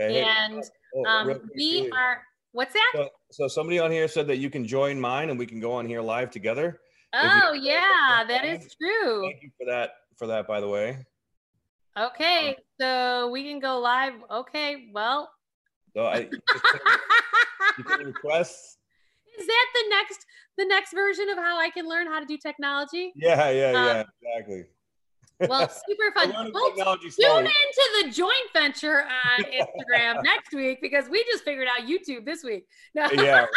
[0.01, 0.63] Okay, And
[0.95, 2.93] oh, um, real we are, what's that?
[2.95, 5.73] So, so somebody on here said that you can join mine and we can go
[5.73, 6.81] on here live together.
[7.13, 9.23] If you- Oh, yeah, that is true.
[9.23, 9.91] Thank you for that.
[10.17, 10.99] For that, by the way.
[11.99, 12.57] Okay.
[12.81, 14.13] So we can go live.
[14.31, 14.89] Okay.
[14.93, 15.31] Well,
[15.95, 16.29] So I, you
[17.79, 18.79] is can request.
[19.39, 20.27] that the next,
[20.59, 23.13] the next version of how I can learn how to do technology?
[23.17, 24.65] Yeah, yeah, Um, yeah, exactly.
[25.49, 26.33] Well, super fun.
[26.33, 27.45] Tune slowly.
[27.47, 32.45] into the joint venture on Instagram next week because we just figured out YouTube this
[32.45, 32.67] week.
[32.95, 33.09] No.
[33.13, 33.49] Yeah, right?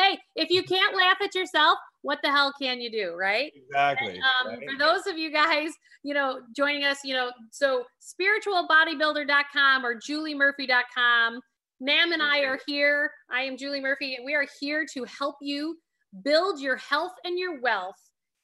[0.00, 3.52] hey, if you can't laugh at yourself, what the hell can you do, right?
[3.54, 4.18] exactly.
[4.18, 4.70] Um, right?
[4.70, 5.70] For those of you guys,
[6.02, 11.40] you know, joining us, you know, so spiritualbodybuilder.com or juliemurphy.com.
[11.80, 13.10] Nam and I are here.
[13.30, 15.76] I am Julie Murphy, and we are here to help you
[16.24, 17.94] build your health and your wealth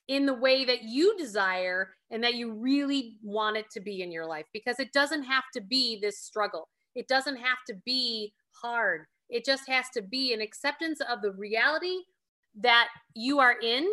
[0.08, 4.12] in the way that you desire and that you really want it to be in
[4.12, 6.68] your life because it doesn't have to be this struggle.
[6.94, 9.06] It doesn't have to be hard.
[9.30, 11.96] It just has to be an acceptance of the reality
[12.60, 13.88] that you are in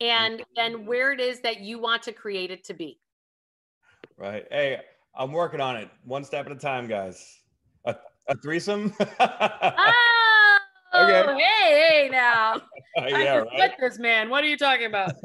[0.00, 0.60] and mm-hmm.
[0.60, 2.98] and where it is that you want to create it to be.
[4.16, 4.44] Right.
[4.50, 4.80] Hey,
[5.14, 7.40] I'm working on it one step at a time, guys.
[7.84, 7.94] A,
[8.28, 8.94] a threesome?
[9.20, 10.58] oh,
[10.94, 11.24] okay.
[11.34, 12.60] hey, hey, now.
[12.94, 13.72] Yeah, I right?
[13.80, 14.28] this man.
[14.28, 15.12] What are you talking about?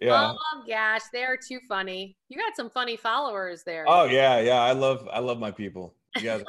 [0.00, 0.32] yeah.
[0.32, 2.16] Oh gosh, they're too funny.
[2.28, 3.86] You got some funny followers there.
[3.88, 4.60] Oh yeah, yeah.
[4.60, 5.96] I love, I love my people.
[6.14, 6.44] You guys.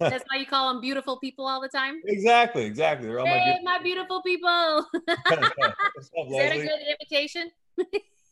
[0.00, 2.00] That's why you call them beautiful people all the time.
[2.06, 3.06] Exactly, exactly.
[3.06, 4.86] They're all hey, my beautiful, my beautiful people.
[5.08, 7.50] up, Is that a good invitation?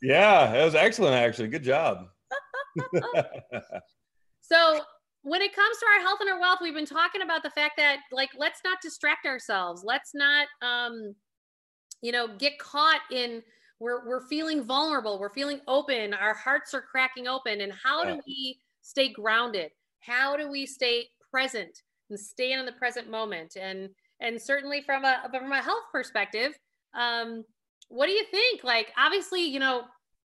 [0.03, 1.15] yeah, it was excellent.
[1.15, 2.09] Actually, good job.
[4.41, 4.81] so
[5.23, 7.75] when it comes to our health and our wealth, we've been talking about the fact
[7.77, 9.83] that like let's not distract ourselves.
[9.85, 11.15] Let's not um,
[12.03, 13.43] you know, get caught in
[13.81, 17.61] we're we're feeling vulnerable, we're feeling open, our hearts are cracking open.
[17.61, 19.71] And how do we stay grounded?
[20.01, 23.57] How do we stay present and staying in the present moment?
[23.61, 26.53] And and certainly from a from a health perspective,
[26.95, 27.45] um,
[27.89, 28.65] what do you think?
[28.65, 29.83] Like obviously, you know,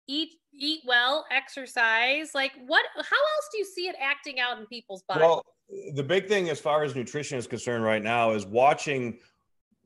[0.08, 2.30] eat eat well, exercise.
[2.34, 5.22] Like what how else do you see it acting out in people's bodies?
[5.22, 5.42] Well,
[5.94, 9.18] the big thing as far as nutrition is concerned right now is watching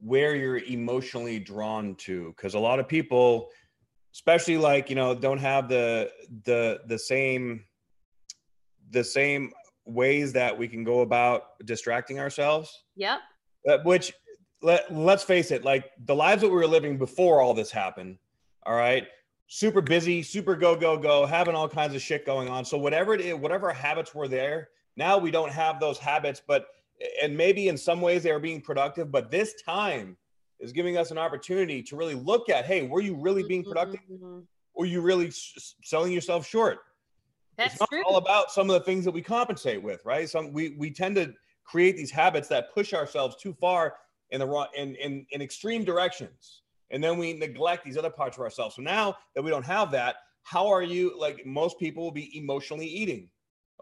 [0.00, 3.48] where you're emotionally drawn to because a lot of people
[4.14, 6.10] especially like you know don't have the
[6.44, 7.64] the the same
[8.90, 9.52] the same
[9.84, 12.84] ways that we can go about distracting ourselves.
[12.96, 13.18] Yep.
[13.68, 14.12] Uh, which
[14.62, 18.18] let, let's face it like the lives that we were living before all this happened
[18.64, 19.06] all right?
[19.46, 22.64] Super busy super go go go having all kinds of shit going on.
[22.64, 26.66] So whatever it is whatever habits were there now we don't have those habits but
[27.20, 30.16] and maybe in some ways they are being productive but this time
[30.60, 34.00] is giving us an opportunity to really look at hey were you really being productive?
[34.10, 34.40] Mm-hmm.
[34.74, 36.78] or you really s- selling yourself short
[37.56, 38.02] that's true.
[38.04, 40.28] all about some of the things that we compensate with right?
[40.28, 41.32] Some we we tend to
[41.64, 43.94] create these habits that push ourselves too far
[44.30, 46.62] in the wrong in, in in extreme directions.
[46.90, 48.76] And then we neglect these other parts of ourselves.
[48.76, 52.36] So now that we don't have that how are you like most people will be
[52.36, 53.28] emotionally eating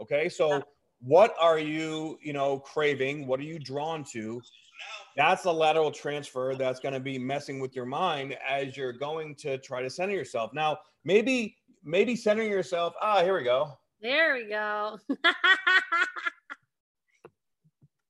[0.01, 0.29] okay?
[0.29, 0.61] So yeah.
[1.01, 3.27] what are you you know craving?
[3.27, 4.41] What are you drawn to?
[5.16, 9.35] That's a lateral transfer that's going to be messing with your mind as you're going
[9.37, 10.53] to try to center yourself.
[10.55, 14.99] Now maybe maybe centering yourself ah here we go there we go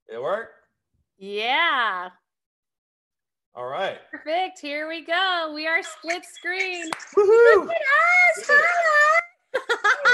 [0.08, 0.54] it worked?
[1.18, 2.08] yeah
[3.54, 7.62] all right perfect here we go we are split screen Woo-hoo!
[7.62, 7.82] Look at
[8.38, 8.50] us,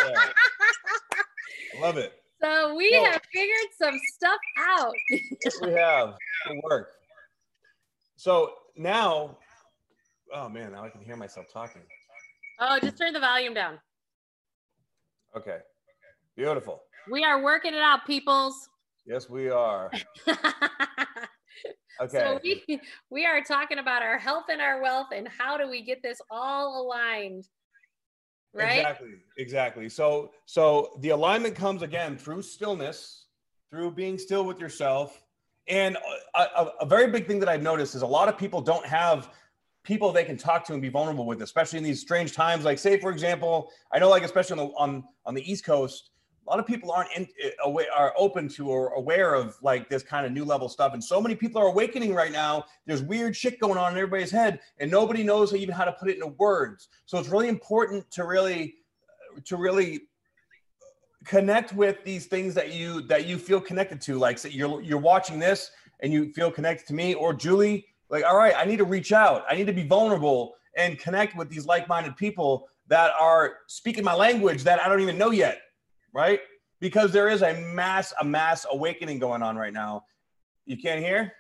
[0.08, 1.80] yeah.
[1.80, 4.92] love it so we so, have figured some stuff out.
[5.62, 6.14] we have.
[6.46, 6.90] Good work.
[8.16, 9.38] So now,
[10.34, 11.82] oh man, now I can hear myself talking.
[12.58, 13.78] Oh, just turn the volume down.
[15.36, 15.58] Okay.
[16.36, 16.82] Beautiful.
[17.10, 18.68] We are working it out, peoples.
[19.06, 19.90] Yes, we are.
[22.00, 22.18] okay.
[22.18, 22.80] So we
[23.10, 26.20] we are talking about our health and our wealth and how do we get this
[26.30, 27.46] all aligned
[28.56, 33.26] right exactly exactly so so the alignment comes again through stillness
[33.70, 35.22] through being still with yourself
[35.68, 35.96] and
[36.34, 38.86] a, a, a, very big thing that i've noticed is a lot of people don't
[38.86, 39.30] have
[39.86, 42.78] people they can talk to and be vulnerable with especially in these strange times like
[42.78, 46.10] say for example i know like especially on the on, on the east coast
[46.46, 49.88] a lot of people aren't in, uh, aware, are open to or aware of like
[49.88, 50.94] this kind of new level stuff.
[50.94, 52.66] And so many people are awakening right now.
[52.86, 56.08] There's weird shit going on in everybody's head, and nobody knows even how to put
[56.08, 56.88] it into words.
[57.06, 58.76] So it's really important to really,
[59.36, 60.02] uh, to really
[61.24, 64.18] connect with these things that you that you feel connected to.
[64.18, 65.70] Like so you're you're watching this
[66.00, 67.86] and you feel connected to me or Julie.
[68.08, 69.44] Like, all right, I need to reach out.
[69.50, 74.14] I need to be vulnerable and connect with these like-minded people that are speaking my
[74.14, 75.60] language that I don't even know yet
[76.16, 76.40] right?
[76.80, 80.04] Because there is a mass, a mass awakening going on right now.
[80.64, 81.32] You can't hear?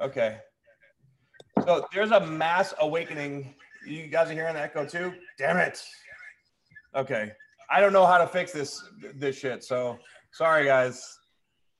[0.00, 0.38] Okay.
[1.64, 3.54] So there's a mass awakening.
[3.86, 5.12] You guys are hearing the echo too?
[5.38, 5.82] Damn it.
[6.94, 7.30] Okay.
[7.70, 8.82] I don't know how to fix this
[9.16, 9.62] this shit.
[9.62, 9.98] So
[10.32, 11.18] sorry guys.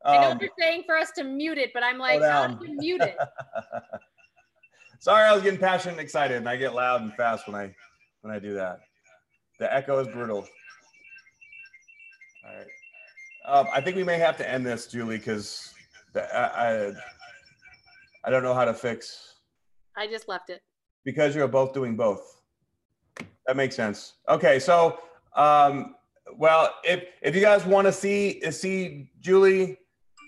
[0.07, 2.66] I know um, you're saying for us to mute it, but I'm like, how do
[2.66, 3.16] you mute it?
[5.00, 7.74] sorry, I was getting passionate and excited, and I get loud and fast when I
[8.22, 8.80] when I do that.
[9.59, 10.46] The echo is brutal.
[12.44, 12.66] All right.
[13.46, 15.72] Um, I think we may have to end this, Julie, because
[16.14, 16.92] I, I
[18.24, 19.34] I don't know how to fix.
[19.96, 20.62] I just left it.
[21.04, 22.40] Because you're both doing both.
[23.46, 24.14] That makes sense.
[24.28, 24.98] Okay, so
[25.34, 25.94] um,
[26.36, 29.78] well, if if you guys want to see see Julie,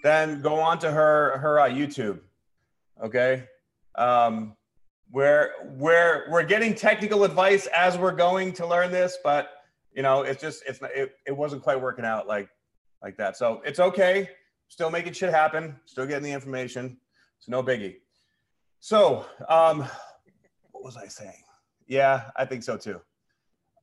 [0.03, 2.21] then go on to her her uh, YouTube.
[3.03, 3.45] Okay.
[3.95, 4.57] Um,
[5.11, 9.51] we're we're we're getting technical advice as we're going to learn this, but
[9.93, 12.49] you know, it's just it's not, it, it wasn't quite working out like
[13.03, 13.37] like that.
[13.37, 14.29] So it's okay.
[14.69, 15.77] Still making shit happen.
[15.87, 16.99] Still getting the information.
[17.39, 17.97] It's no biggie.
[18.81, 19.81] So um,
[20.73, 21.43] what was I saying?
[21.87, 23.01] Yeah, I think so too.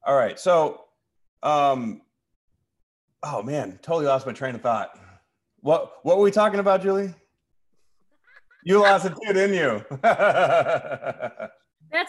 [0.06, 0.40] All right.
[0.40, 0.86] So
[1.42, 2.02] um,
[3.24, 5.00] oh man, totally lost my train of thought.
[5.66, 7.12] What what were we talking about, Julie?
[8.64, 9.84] You lost it too, didn't you?
[10.04, 11.50] That's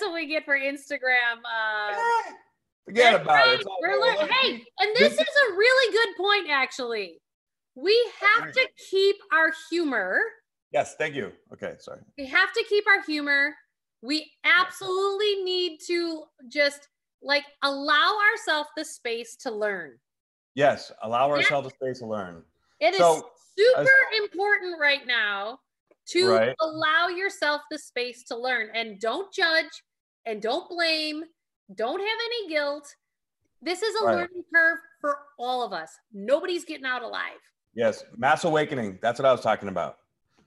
[0.02, 1.38] what we get for Instagram.
[1.42, 1.96] Uh,
[2.84, 3.58] Forget about right.
[3.58, 4.30] it.
[4.30, 7.22] Hey, and this is a really good point, actually.
[7.74, 10.18] We have to keep our humor.
[10.70, 11.32] Yes, thank you.
[11.54, 12.00] Okay, sorry.
[12.18, 13.54] We have to keep our humor.
[14.02, 16.88] We absolutely need to just
[17.22, 19.92] like allow ourselves the space to learn.
[20.54, 22.42] Yes, allow ourselves the space to learn.
[22.80, 23.90] It is So, super
[24.22, 25.60] important right now
[26.06, 26.54] to Right.
[26.60, 29.82] allow yourself the space to learn and don't judge
[30.24, 31.24] and don't blame,
[31.74, 32.94] don't have any guilt.
[33.62, 34.14] This is a Right.
[34.16, 35.98] learning curve for all of us.
[36.12, 37.40] Nobody's getting out alive.
[37.74, 38.98] Yes, mass awakening.
[39.02, 39.98] That's what I was talking about.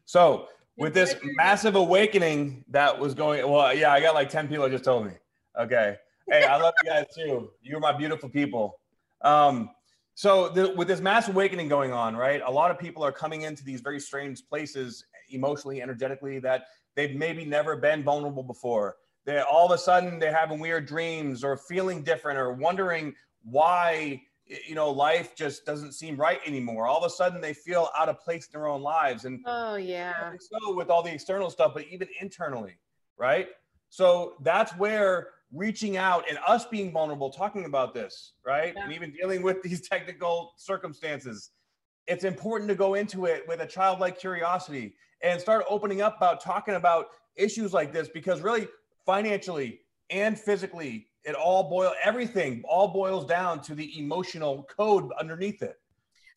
[0.06, 0.48] So,
[0.78, 4.86] with this massive awakening that was going, well, yeah, I got like 10 people just
[4.86, 5.14] told me.
[5.58, 5.98] Okay.
[6.30, 7.52] Hey, I love you guys too.
[7.62, 8.80] You're my beautiful people.
[9.22, 9.72] Um,
[10.20, 12.42] so, the, with this mass awakening going on, right?
[12.46, 16.66] A lot of people are coming into these very strange places emotionally, energetically, that
[16.98, 18.98] they've maybe never been vulnerable before.
[19.24, 24.22] They all of a sudden they're having weird dreams or feeling different or wondering why
[24.46, 26.86] you know life just doesn't seem right anymore.
[26.86, 29.78] All of a sudden they feel out of place in their own lives and Oh
[29.78, 30.34] yeah.
[30.38, 32.78] so with all the external stuff, but even internally,
[33.16, 33.48] right?
[33.88, 38.74] So that's where reaching out and us being vulnerable, talking about this, right?
[38.76, 38.84] Yeah.
[38.84, 41.52] And even dealing with these technical circumstances,
[42.08, 46.42] it's important to go into it with a childlike curiosity and start opening up about
[46.42, 48.68] talking about issues like this because really
[49.06, 55.62] financially and physically it all boil everything all boils down to the emotional code underneath
[55.62, 55.76] it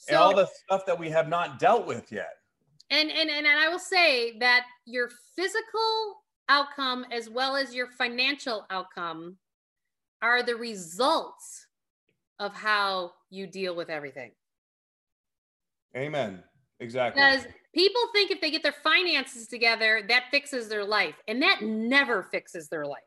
[0.08, 2.34] and all the stuff that we have not dealt with yet
[2.90, 7.88] and, and and and I will say that your physical outcome as well as your
[7.88, 9.36] financial outcome
[10.20, 11.66] are the results
[12.38, 14.32] of how you deal with everything.
[15.96, 16.42] Amen.
[16.80, 17.22] Exactly.
[17.22, 21.14] Because people think if they get their finances together, that fixes their life.
[21.28, 23.02] And that never fixes their life.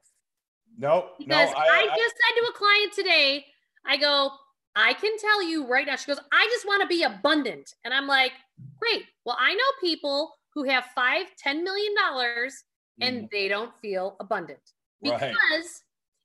[0.77, 3.45] no, no, Because I, I, I- just said to a client today,
[3.86, 4.31] I go,
[4.75, 5.95] I can tell you right now.
[5.95, 7.73] She goes, I just want to be abundant.
[7.86, 8.33] And I'm like,
[8.79, 9.03] great.
[9.25, 12.63] Well, I know people who have five, ten million dollars
[13.01, 13.25] and mm-hmm.
[13.31, 14.59] they don't feel abundant.
[15.01, 15.61] Because Right.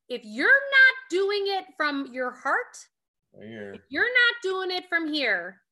[0.08, 2.76] if you're not doing it from your heart,
[3.38, 3.72] here.
[3.74, 5.62] if you're not doing it from here,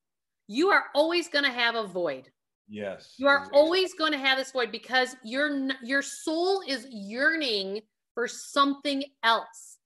[0.47, 2.29] you are always going to have a void.
[2.67, 3.15] Yes.
[3.17, 7.81] You are always going to have this void because your your soul is yearning
[8.13, 9.77] for something else.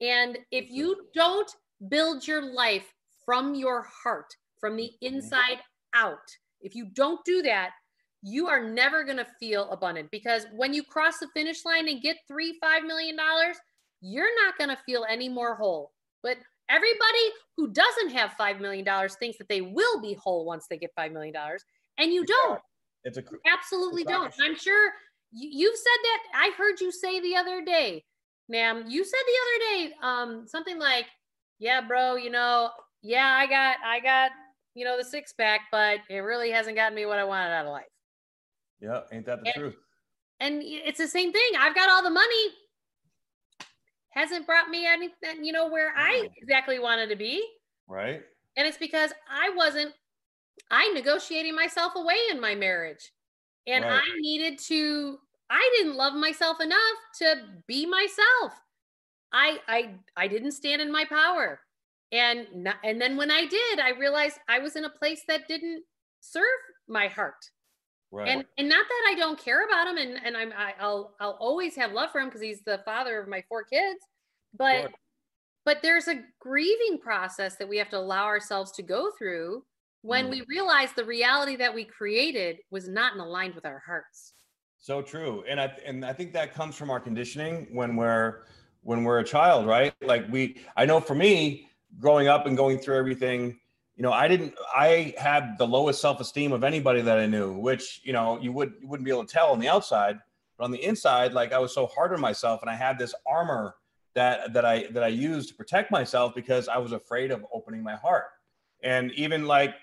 [0.00, 0.74] And if mm-hmm.
[0.74, 1.50] you don't
[1.88, 2.86] build your life
[3.24, 5.14] from your heart, from the mm-hmm.
[5.14, 5.58] inside
[5.94, 6.18] out,
[6.60, 7.70] if you don't do that,
[8.22, 12.02] you are never going to feel abundant because when you cross the finish line and
[12.02, 13.56] get three, five million dollars,
[14.00, 15.92] you're not going to feel any more whole.
[16.22, 16.36] But
[16.68, 20.76] everybody who doesn't have five million dollars thinks that they will be whole once they
[20.76, 21.64] get five million dollars,
[21.98, 22.60] and you don't.
[23.04, 24.34] It's a cr- Absolutely It's don't.
[24.42, 24.92] I'm sure
[25.32, 26.22] you, you've said that.
[26.34, 28.04] I heard you say the other day,
[28.48, 28.84] ma'am.
[28.86, 31.06] You said the other day, um, something like,
[31.58, 32.70] "Yeah, bro, you know,
[33.02, 34.30] yeah, I got, I got,
[34.74, 37.64] you know, the six pack, but it really hasn't gotten me what I wanted out
[37.64, 37.86] of life."
[38.80, 39.76] Yeah, ain't that the And- truth?
[40.40, 41.50] And it's the same thing.
[41.58, 42.48] I've got all the money,
[44.10, 47.46] hasn't brought me anything, you know, where I exactly wanted to be.
[47.86, 48.22] Right?
[48.56, 49.94] And it's because I wasn't,
[50.70, 53.12] I negotiating myself away in my marriage.
[53.66, 54.02] And Right.
[54.02, 55.18] I needed to,
[55.50, 58.54] I didn't love myself enough to be myself.
[59.32, 61.60] I I I didn't stand in my power.
[62.12, 65.46] And not, and then when I did, I realized I was in a place that
[65.46, 65.84] didn't
[66.20, 66.44] serve
[66.88, 67.50] my heart.
[68.12, 68.28] Right.
[68.28, 71.38] And and not that I don't care about him and and I'm I, I'll I'll
[71.40, 74.00] always have love for him because he's the father of my four kids.
[74.56, 74.90] But Sure.
[75.64, 79.64] but there's a grieving process that we have to allow ourselves to go through
[80.02, 80.30] when Mm.
[80.30, 84.32] we realize the reality that we created was not in aligned with our hearts.
[84.78, 85.44] So true.
[85.48, 88.44] And I and I think that comes from our conditioning when we're
[88.82, 89.94] when we're a child, right?
[90.02, 91.68] Like we I know for me,
[92.00, 93.60] growing up and going through everything,
[94.00, 98.00] you know, I didn't I had the lowest self-esteem of anybody that I knew, which,
[98.02, 100.18] you know, you would you wouldn't be able to tell on the outside,
[100.56, 103.14] but on the inside, like I was so hard on myself and I had this
[103.26, 103.74] armor
[104.14, 107.82] that that I that I used to protect myself because I was afraid of opening
[107.82, 108.24] my heart.
[108.82, 109.74] And even like,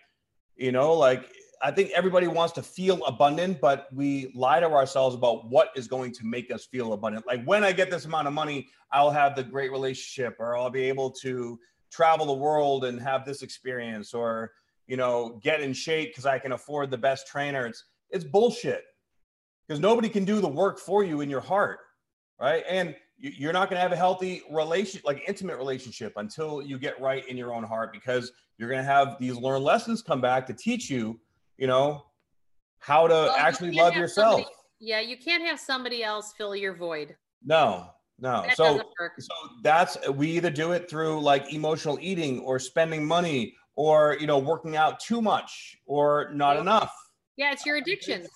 [0.55, 1.29] you know, like
[1.61, 5.87] I think everybody wants to feel abundant, but we lie to ourselves about what is
[5.87, 7.27] going to make us feel abundant.
[7.27, 10.71] Like when I get this amount of money, I'll have the great relationship or I'll
[10.71, 11.59] be able to
[11.91, 14.51] travel the world and have this experience or
[14.87, 17.65] you know get in shape because i can afford the best trainer.
[17.65, 18.83] It's it's bullshit.
[19.67, 21.79] Because nobody can do the work for you in your heart
[22.39, 22.63] right?
[22.67, 26.99] And you're not going to have a healthy relation like intimate relationship until you get
[27.01, 30.45] right in your own heart because you're going to have these learned lessons come back
[30.45, 31.19] to teach you
[31.57, 32.05] you know
[32.79, 34.41] how to well, actually you love yourself.
[34.41, 37.15] somebody, yeah you can't have somebody else fill your void.
[37.43, 37.89] No
[38.19, 38.81] no that so
[39.19, 44.27] so that's we either do it through like emotional eating or spending money or you
[44.27, 46.61] know working out too much or not yeah.
[46.61, 46.93] enough.
[47.37, 48.27] Yeah it's your addictions.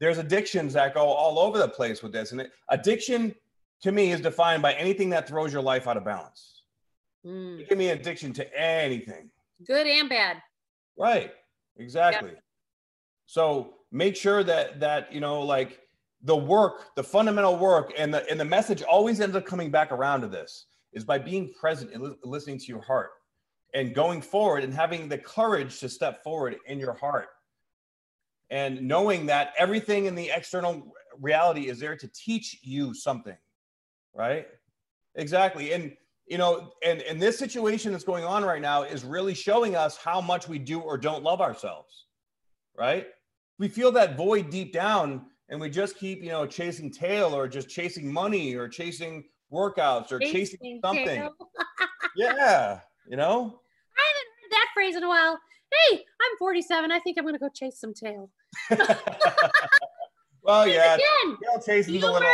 [0.00, 3.34] There's addictions that go all over the place with this and it, addiction
[3.82, 6.62] to me is defined by anything that throws your life out of balance.
[7.26, 7.60] Mm.
[7.60, 9.30] it can be addiction to anything.
[9.66, 10.36] Good and bad.
[10.96, 11.32] Right
[11.76, 12.30] exactly.
[12.30, 12.42] Yep.
[13.26, 15.80] so make sure that that you know like
[16.24, 19.92] the work, the fundamental work, and the and the message always ends up coming back
[19.92, 23.10] around to this is by being present and li- listening to your heart
[23.74, 27.28] and going forward and having the courage to step forward in your heart
[28.50, 33.36] and knowing that everything in the external reality is there to teach you something
[34.14, 34.46] right?
[35.16, 35.92] Exactly and
[36.26, 39.96] you know and and this situation that's going on right now is really showing us
[39.96, 42.06] how much we do or don't love ourselves
[42.76, 43.08] right?
[43.58, 47.48] We feel that void deep down and we just keep you know chasing tail or
[47.48, 51.28] just chasing money or chasing workouts or chasing, chasing something.
[52.16, 53.60] yeah you know?
[53.96, 55.38] I haven't heard that phrase in a while.
[55.90, 58.30] Hey i'm 47 i think i'm gonna go chase some tail.
[60.46, 62.28] Well yeah Again, tail chasing a little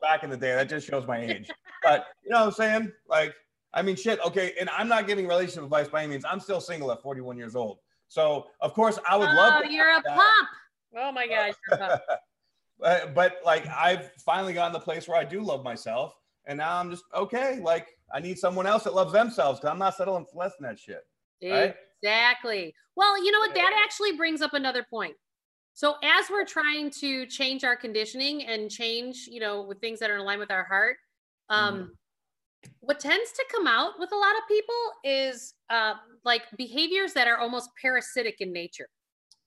[0.00, 0.54] back in the day.
[0.54, 1.50] That just shows my age.
[1.82, 2.92] But you know what i'm saying?
[3.08, 3.34] Like
[3.74, 6.24] i mean shit okay and i'm not giving relationship advice by any means.
[6.28, 7.78] I'm still single at 41 years old.
[8.08, 10.16] So of course i would oh, love Oh, you're a that.
[10.16, 10.48] pump.
[10.96, 12.00] Oh my uh, gosh
[12.80, 16.14] but, but like I've finally gotten the place where I do love myself,
[16.46, 17.60] and now I'm just okay.
[17.60, 20.68] Like I need someone else that loves themselves because I'm not settling for less than
[20.68, 21.02] that shit.
[21.42, 21.74] Right?
[22.02, 22.74] Exactly.
[22.96, 23.54] Well, you know what?
[23.54, 25.14] That actually brings up another point.
[25.74, 30.10] So as we're trying to change our conditioning and change, you know, with things that
[30.10, 30.96] are in line with our heart,
[31.48, 31.88] um, mm
[32.80, 35.94] what tends to come out with a lot of people is uh,
[36.26, 38.90] like behaviors that are almost parasitic in nature.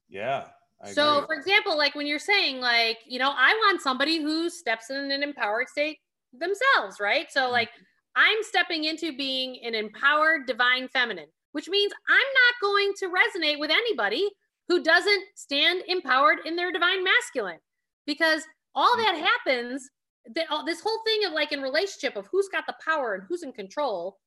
[0.09, 0.45] Yeah
[0.91, 4.89] so, for example, like when you're saying, like, you know, I want somebody who steps
[4.89, 5.99] in an empowered state
[6.33, 7.27] themselves, right?
[7.31, 7.83] So, like, mm-hmm.
[8.15, 13.59] I'm stepping into being an empowered divine feminine, which means I'm not going to resonate
[13.59, 14.29] with anybody
[14.67, 17.59] who doesn't stand empowered in their divine masculine
[18.05, 18.43] because
[18.75, 19.25] all that mm-hmm.
[19.25, 19.89] happens
[20.35, 23.43] that this whole thing of like in relationship of who's got the power and who's
[23.43, 24.17] in control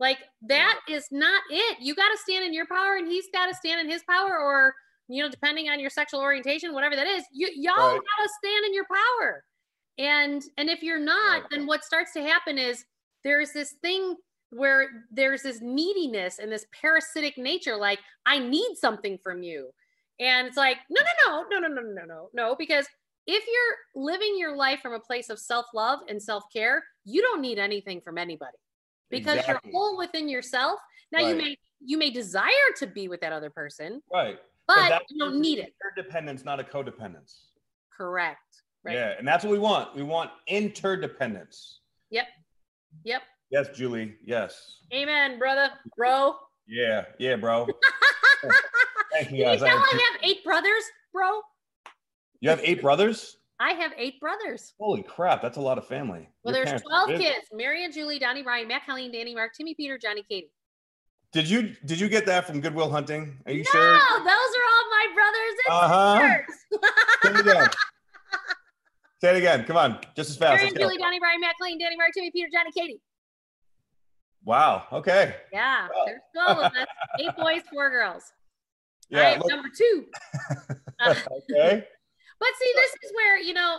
[0.00, 3.46] like that is not it you got to stand in your power and he's got
[3.46, 4.74] to stand in his power or
[5.08, 8.00] you know, depending on your sexual orientation, whatever that is, you y'all right.
[8.00, 9.44] gotta stand in your power.
[9.98, 11.50] And and if you're not, right.
[11.50, 12.84] then what starts to happen is
[13.22, 14.16] there's this thing
[14.50, 19.70] where there's this neediness and this parasitic nature, like I need something from you.
[20.20, 22.86] And it's like, no, no, no, no, no, no, no, no, no, because
[23.26, 27.58] if you're living your life from a place of self-love and self-care, you don't need
[27.58, 28.56] anything from anybody
[29.10, 29.70] because exactly.
[29.70, 30.78] you're whole within yourself.
[31.10, 31.28] Now right.
[31.28, 34.00] you may you may desire to be with that other person.
[34.12, 35.74] Right but, but you don't need it.
[35.96, 37.34] Interdependence, not a codependence.
[37.96, 38.38] Correct.
[38.84, 38.94] Right.
[38.94, 39.94] Yeah, and that's what we want.
[39.94, 41.80] We want interdependence.
[42.10, 42.26] Yep.
[43.04, 43.22] Yep.
[43.50, 44.16] Yes, Julie.
[44.24, 44.78] Yes.
[44.92, 46.36] Amen, brother, bro.
[46.66, 47.66] Yeah, yeah, bro.
[49.12, 49.60] Thank you, guys.
[49.60, 51.40] Did you I, I have eight brothers, bro?
[52.40, 53.38] You have eight brothers?
[53.60, 54.74] I have eight brothers.
[54.78, 56.28] Holy crap, that's a lot of family.
[56.42, 57.46] Well, Your there's 12 kids.
[57.52, 60.50] Mary and Julie, Donnie, Ryan, Matt, Colleen, Danny, Mark, Timmy, Peter, Johnny, Katie.
[61.34, 63.36] Did you did you get that from Good Will Hunting?
[63.44, 63.92] Are you no, sure?
[63.92, 66.38] No, those are all my brothers and uh-huh.
[66.38, 66.94] sisters.
[67.24, 67.68] Say it again.
[69.20, 69.64] Say it again.
[69.64, 70.62] Come on, just as fast.
[70.62, 73.00] Aaron, Julie, Donnie, Brian, Matt, Clayton, Danny, Mark, Timmy, Peter, Johnny, Katie.
[74.44, 74.84] Wow.
[74.92, 75.34] Okay.
[75.52, 76.04] Yeah, well.
[76.06, 76.86] there's twelve of us.
[77.18, 78.22] Eight boys, four girls.
[79.10, 79.34] Yeah.
[79.34, 80.04] Right, number two.
[81.00, 81.14] Uh,
[81.50, 81.84] okay.
[82.38, 83.78] But see, this is where you know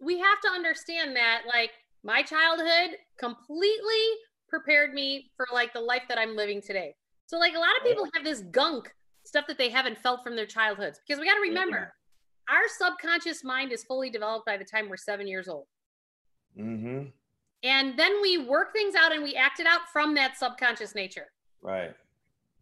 [0.00, 1.72] we have to understand that, like,
[2.02, 4.04] my childhood completely
[4.48, 6.94] prepared me for like the life that I'm living today.
[7.26, 8.92] So like a lot of people have this gunk
[9.24, 11.92] stuff that they haven't felt from their childhoods because we got to remember
[12.48, 12.54] yeah.
[12.54, 15.66] our subconscious mind is fully developed by the time we're seven years old.
[16.58, 17.08] Mm-hmm.
[17.64, 21.26] And then we work things out and we act it out from that subconscious nature.
[21.60, 21.94] Right.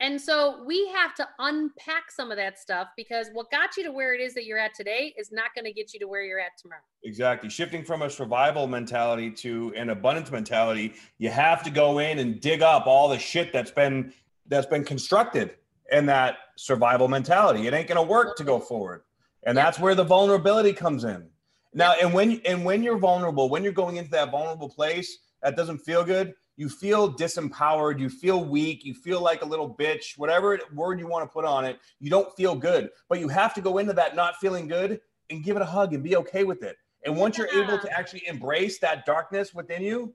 [0.01, 3.93] And so we have to unpack some of that stuff because what got you to
[3.93, 6.23] where it is that you're at today is not going to get you to where
[6.23, 6.83] you're at tomorrow.
[7.03, 7.49] Exactly.
[7.49, 12.41] Shifting from a survival mentality to an abundance mentality, you have to go in and
[12.41, 14.13] dig up all the shit that's been
[14.49, 15.57] that's been constructed
[15.91, 17.67] in that survival mentality.
[17.67, 19.03] It ain't going to work to go forward.
[19.45, 21.29] And that's where the vulnerability comes in.
[21.73, 25.57] Now, and when and when you're vulnerable, when you're going into that vulnerable place that
[25.57, 30.17] doesn't feel good, you feel disempowered, you feel weak, you feel like a little bitch,
[30.17, 32.91] whatever word you want to put on it, you don't feel good.
[33.09, 35.01] But you have to go into that not feeling good
[35.31, 36.77] and give it a hug and be okay with it.
[37.05, 40.15] And once you're able to actually embrace that darkness within you,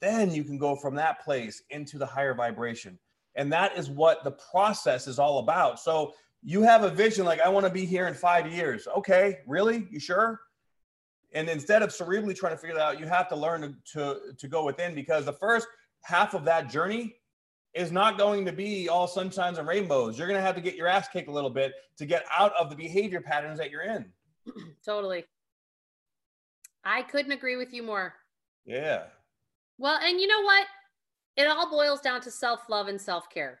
[0.00, 2.98] then you can go from that place into the higher vibration.
[3.34, 5.78] And that is what the process is all about.
[5.78, 8.88] So you have a vision like, I want to be here in five years.
[8.96, 9.86] Okay, really?
[9.90, 10.40] You sure?
[11.32, 14.20] And instead of cerebrally trying to figure that out, you have to learn to, to,
[14.36, 15.66] to go within because the first
[16.02, 17.14] half of that journey
[17.74, 20.18] is not going to be all sunshines and rainbows.
[20.18, 22.52] You're going to have to get your ass kicked a little bit to get out
[22.58, 24.06] of the behavior patterns that you're in.
[24.84, 25.24] totally.
[26.84, 28.14] I couldn't agree with you more.
[28.64, 29.04] Yeah.
[29.78, 30.66] Well, and you know what?
[31.36, 33.60] It all boils down to self love and self care.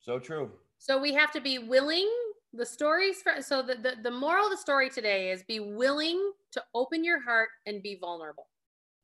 [0.00, 0.50] So true.
[0.78, 2.10] So we have to be willing.
[2.54, 6.32] The stories for so the, the the moral of the story today is be willing
[6.52, 8.48] to open your heart and be vulnerable.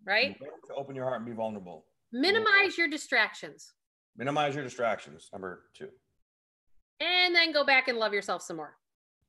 [0.06, 0.38] Right?
[0.66, 1.84] To open your heart and be vulnerable.
[2.12, 3.72] Minimize your distractions.
[4.16, 5.28] Minimize your distractions.
[5.32, 5.88] Number two.
[7.00, 8.76] And then go back and love yourself some more.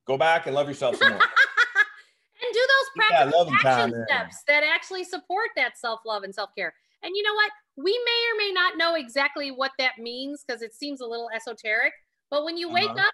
[0.06, 1.20] Go back and love yourself some more.
[1.20, 6.72] and do those practical action time, steps that actually support that self-love and self-care.
[7.02, 7.50] And you know what?
[7.76, 11.30] We may or may not know exactly what that means because it seems a little
[11.34, 11.92] esoteric.
[12.30, 12.74] But when you uh-huh.
[12.74, 13.12] wake up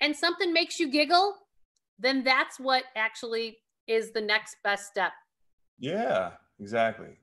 [0.00, 1.36] and something makes you giggle,
[1.98, 5.12] then that's what actually is the next best step.
[5.78, 7.18] Yeah, exactly.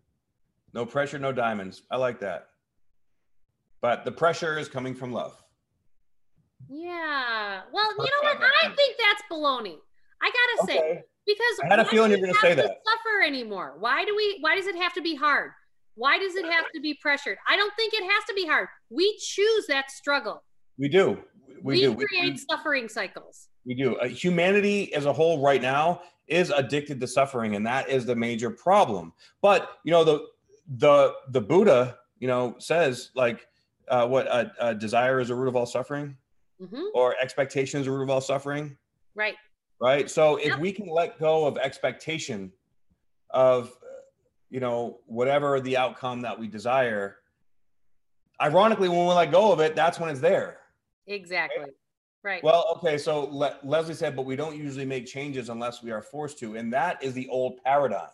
[0.74, 1.84] No pressure, no diamonds.
[1.90, 2.50] I like that.
[3.82, 5.42] But the pressure is coming from love.
[6.70, 7.62] Yeah.
[7.72, 8.38] Well, you know what?
[8.64, 9.78] I think that's baloney.
[10.22, 10.74] I gotta okay.
[10.74, 12.66] say because I had a feeling you're gonna say that.
[12.66, 13.76] Suffer anymore?
[13.80, 14.38] Why do we?
[14.42, 15.52] Why does it have to be hard?
[15.96, 17.38] Why does it have to be pressured?
[17.48, 18.68] I don't think it has to be hard.
[18.90, 20.44] We choose that struggle.
[20.78, 21.18] We do.
[21.64, 21.96] We, we do.
[21.96, 23.48] create we, suffering cycles.
[23.66, 23.96] We do.
[23.98, 28.16] Uh, humanity as a whole right now is addicted to suffering, and that is the
[28.16, 29.14] major problem.
[29.42, 30.28] But you know the
[30.78, 33.48] the the Buddha, you know, says like
[33.88, 36.18] uh, what uh, uh, desire is a root of all suffering,
[36.62, 36.82] mm-hmm.
[36.94, 38.78] or expectation is the root of all suffering.
[39.16, 39.36] Right.
[39.80, 40.10] Right.
[40.10, 40.60] So if yep.
[40.60, 42.52] we can let go of expectation
[43.30, 43.72] of
[44.50, 47.18] you know whatever the outcome that we desire,
[48.42, 50.60] ironically, when we let go of it, that's when it's there.
[51.08, 51.64] Exactly.
[51.64, 51.74] Right.
[52.24, 52.44] Right.
[52.44, 52.98] Well, okay.
[52.98, 56.58] So Le- Leslie said, but we don't usually make changes unless we are forced to,
[56.58, 58.10] and that is the old paradigm.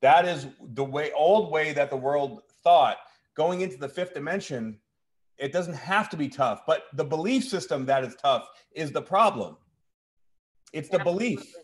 [0.00, 2.96] That is the way, old way that the world thought.
[3.36, 4.78] Going into the fifth dimension,
[5.38, 9.02] it doesn't have to be tough, but the belief system that is tough is the
[9.02, 9.56] problem.
[10.72, 11.36] It's the Absolutely.
[11.36, 11.54] belief.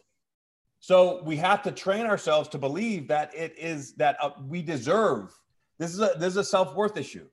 [0.80, 5.38] So we have to train ourselves to believe that it is that uh, we deserve.
[5.78, 7.26] This is a this is a self worth issue.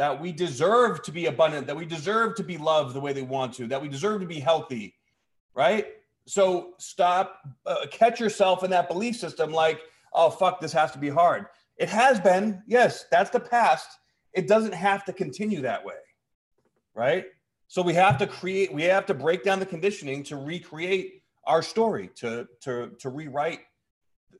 [0.00, 1.66] That we deserve to be abundant.
[1.66, 3.66] That we deserve to be loved the way they want to.
[3.66, 4.94] That we deserve to be healthy.
[5.54, 5.88] Right.
[6.26, 7.36] So stop.
[7.66, 9.52] Uh, catch yourself in that belief system.
[9.52, 9.82] Like,
[10.14, 11.44] oh fuck, this has to be hard.
[11.76, 12.62] It has been.
[12.66, 13.98] Yes, that's the past.
[14.32, 16.00] It doesn't have to continue that way.
[16.94, 17.26] Right.
[17.68, 18.72] So we have to create.
[18.72, 23.60] We have to break down the conditioning to recreate our story to to to rewrite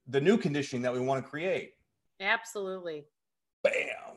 [0.09, 1.75] the new conditioning that we want to create
[2.19, 3.05] absolutely
[3.63, 4.10] bam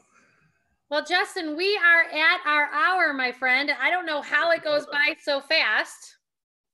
[0.93, 3.71] well justin we are at our hour my friend.
[3.81, 6.17] I don't know how it goes by so fast.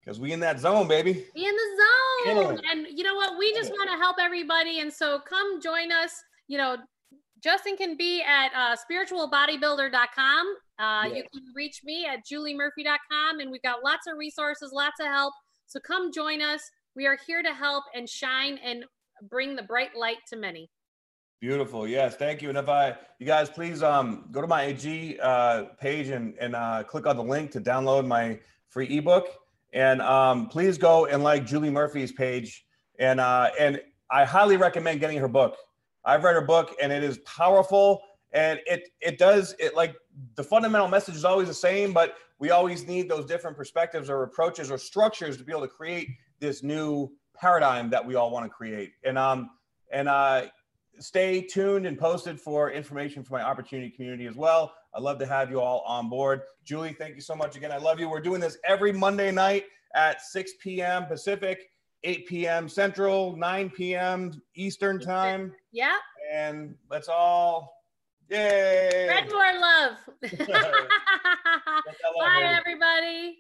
[0.02, 1.26] Because we in that zone baby.
[1.34, 2.62] We in the zone.
[2.70, 3.38] And you know what?
[3.38, 4.80] We just want to help everybody.
[4.80, 6.12] And so come join us.
[6.48, 6.78] You know
[7.42, 13.62] justin can be at uh, spiritualbodybuilder.com uh, you can reach me at juliemurphy.com and we've
[13.62, 15.34] got lots of resources lots of help.
[15.68, 16.62] So come join us.
[16.96, 18.84] We are here to help and shine and
[19.30, 20.70] bring the bright light to many.
[21.40, 21.88] Beautiful.
[21.88, 22.50] Yes, thank you.
[22.50, 26.54] And if I, you guys, please um, go to my AG uh, page and, and
[26.54, 29.28] uh, click on the link to download my free ebook.
[29.72, 32.66] And um, please go and like Julie Murphy's page.
[33.00, 33.80] And uh, and
[34.12, 35.56] I highly recommend getting her book.
[36.04, 38.02] I've read her book, and it is powerful.
[38.34, 39.96] And it it does it like
[40.36, 44.24] the fundamental message is always the same, but we always need those different perspectives or
[44.24, 46.10] approaches or structures to be able to create
[46.40, 48.92] this new paradigm that we all want to create.
[49.06, 49.52] And um
[49.92, 50.48] and uh
[51.00, 54.74] stay tuned and posted for information for my opportunity community as well.
[54.94, 56.42] I'd love to have you all on board.
[56.64, 57.72] Julie, thank you so much again.
[57.72, 58.10] I love you.
[58.10, 61.06] We're doing this every Monday night at 6 p.m.
[61.06, 61.70] Pacific,
[62.04, 62.70] 8 p.m.
[62.70, 64.42] Central, 9 p.m.
[64.56, 65.54] Eastern time.
[65.72, 65.98] Yeah.
[66.32, 67.84] And let's all,
[68.30, 69.08] yay!
[69.10, 69.94] Spread more love.
[72.20, 73.40] Bye, everybody.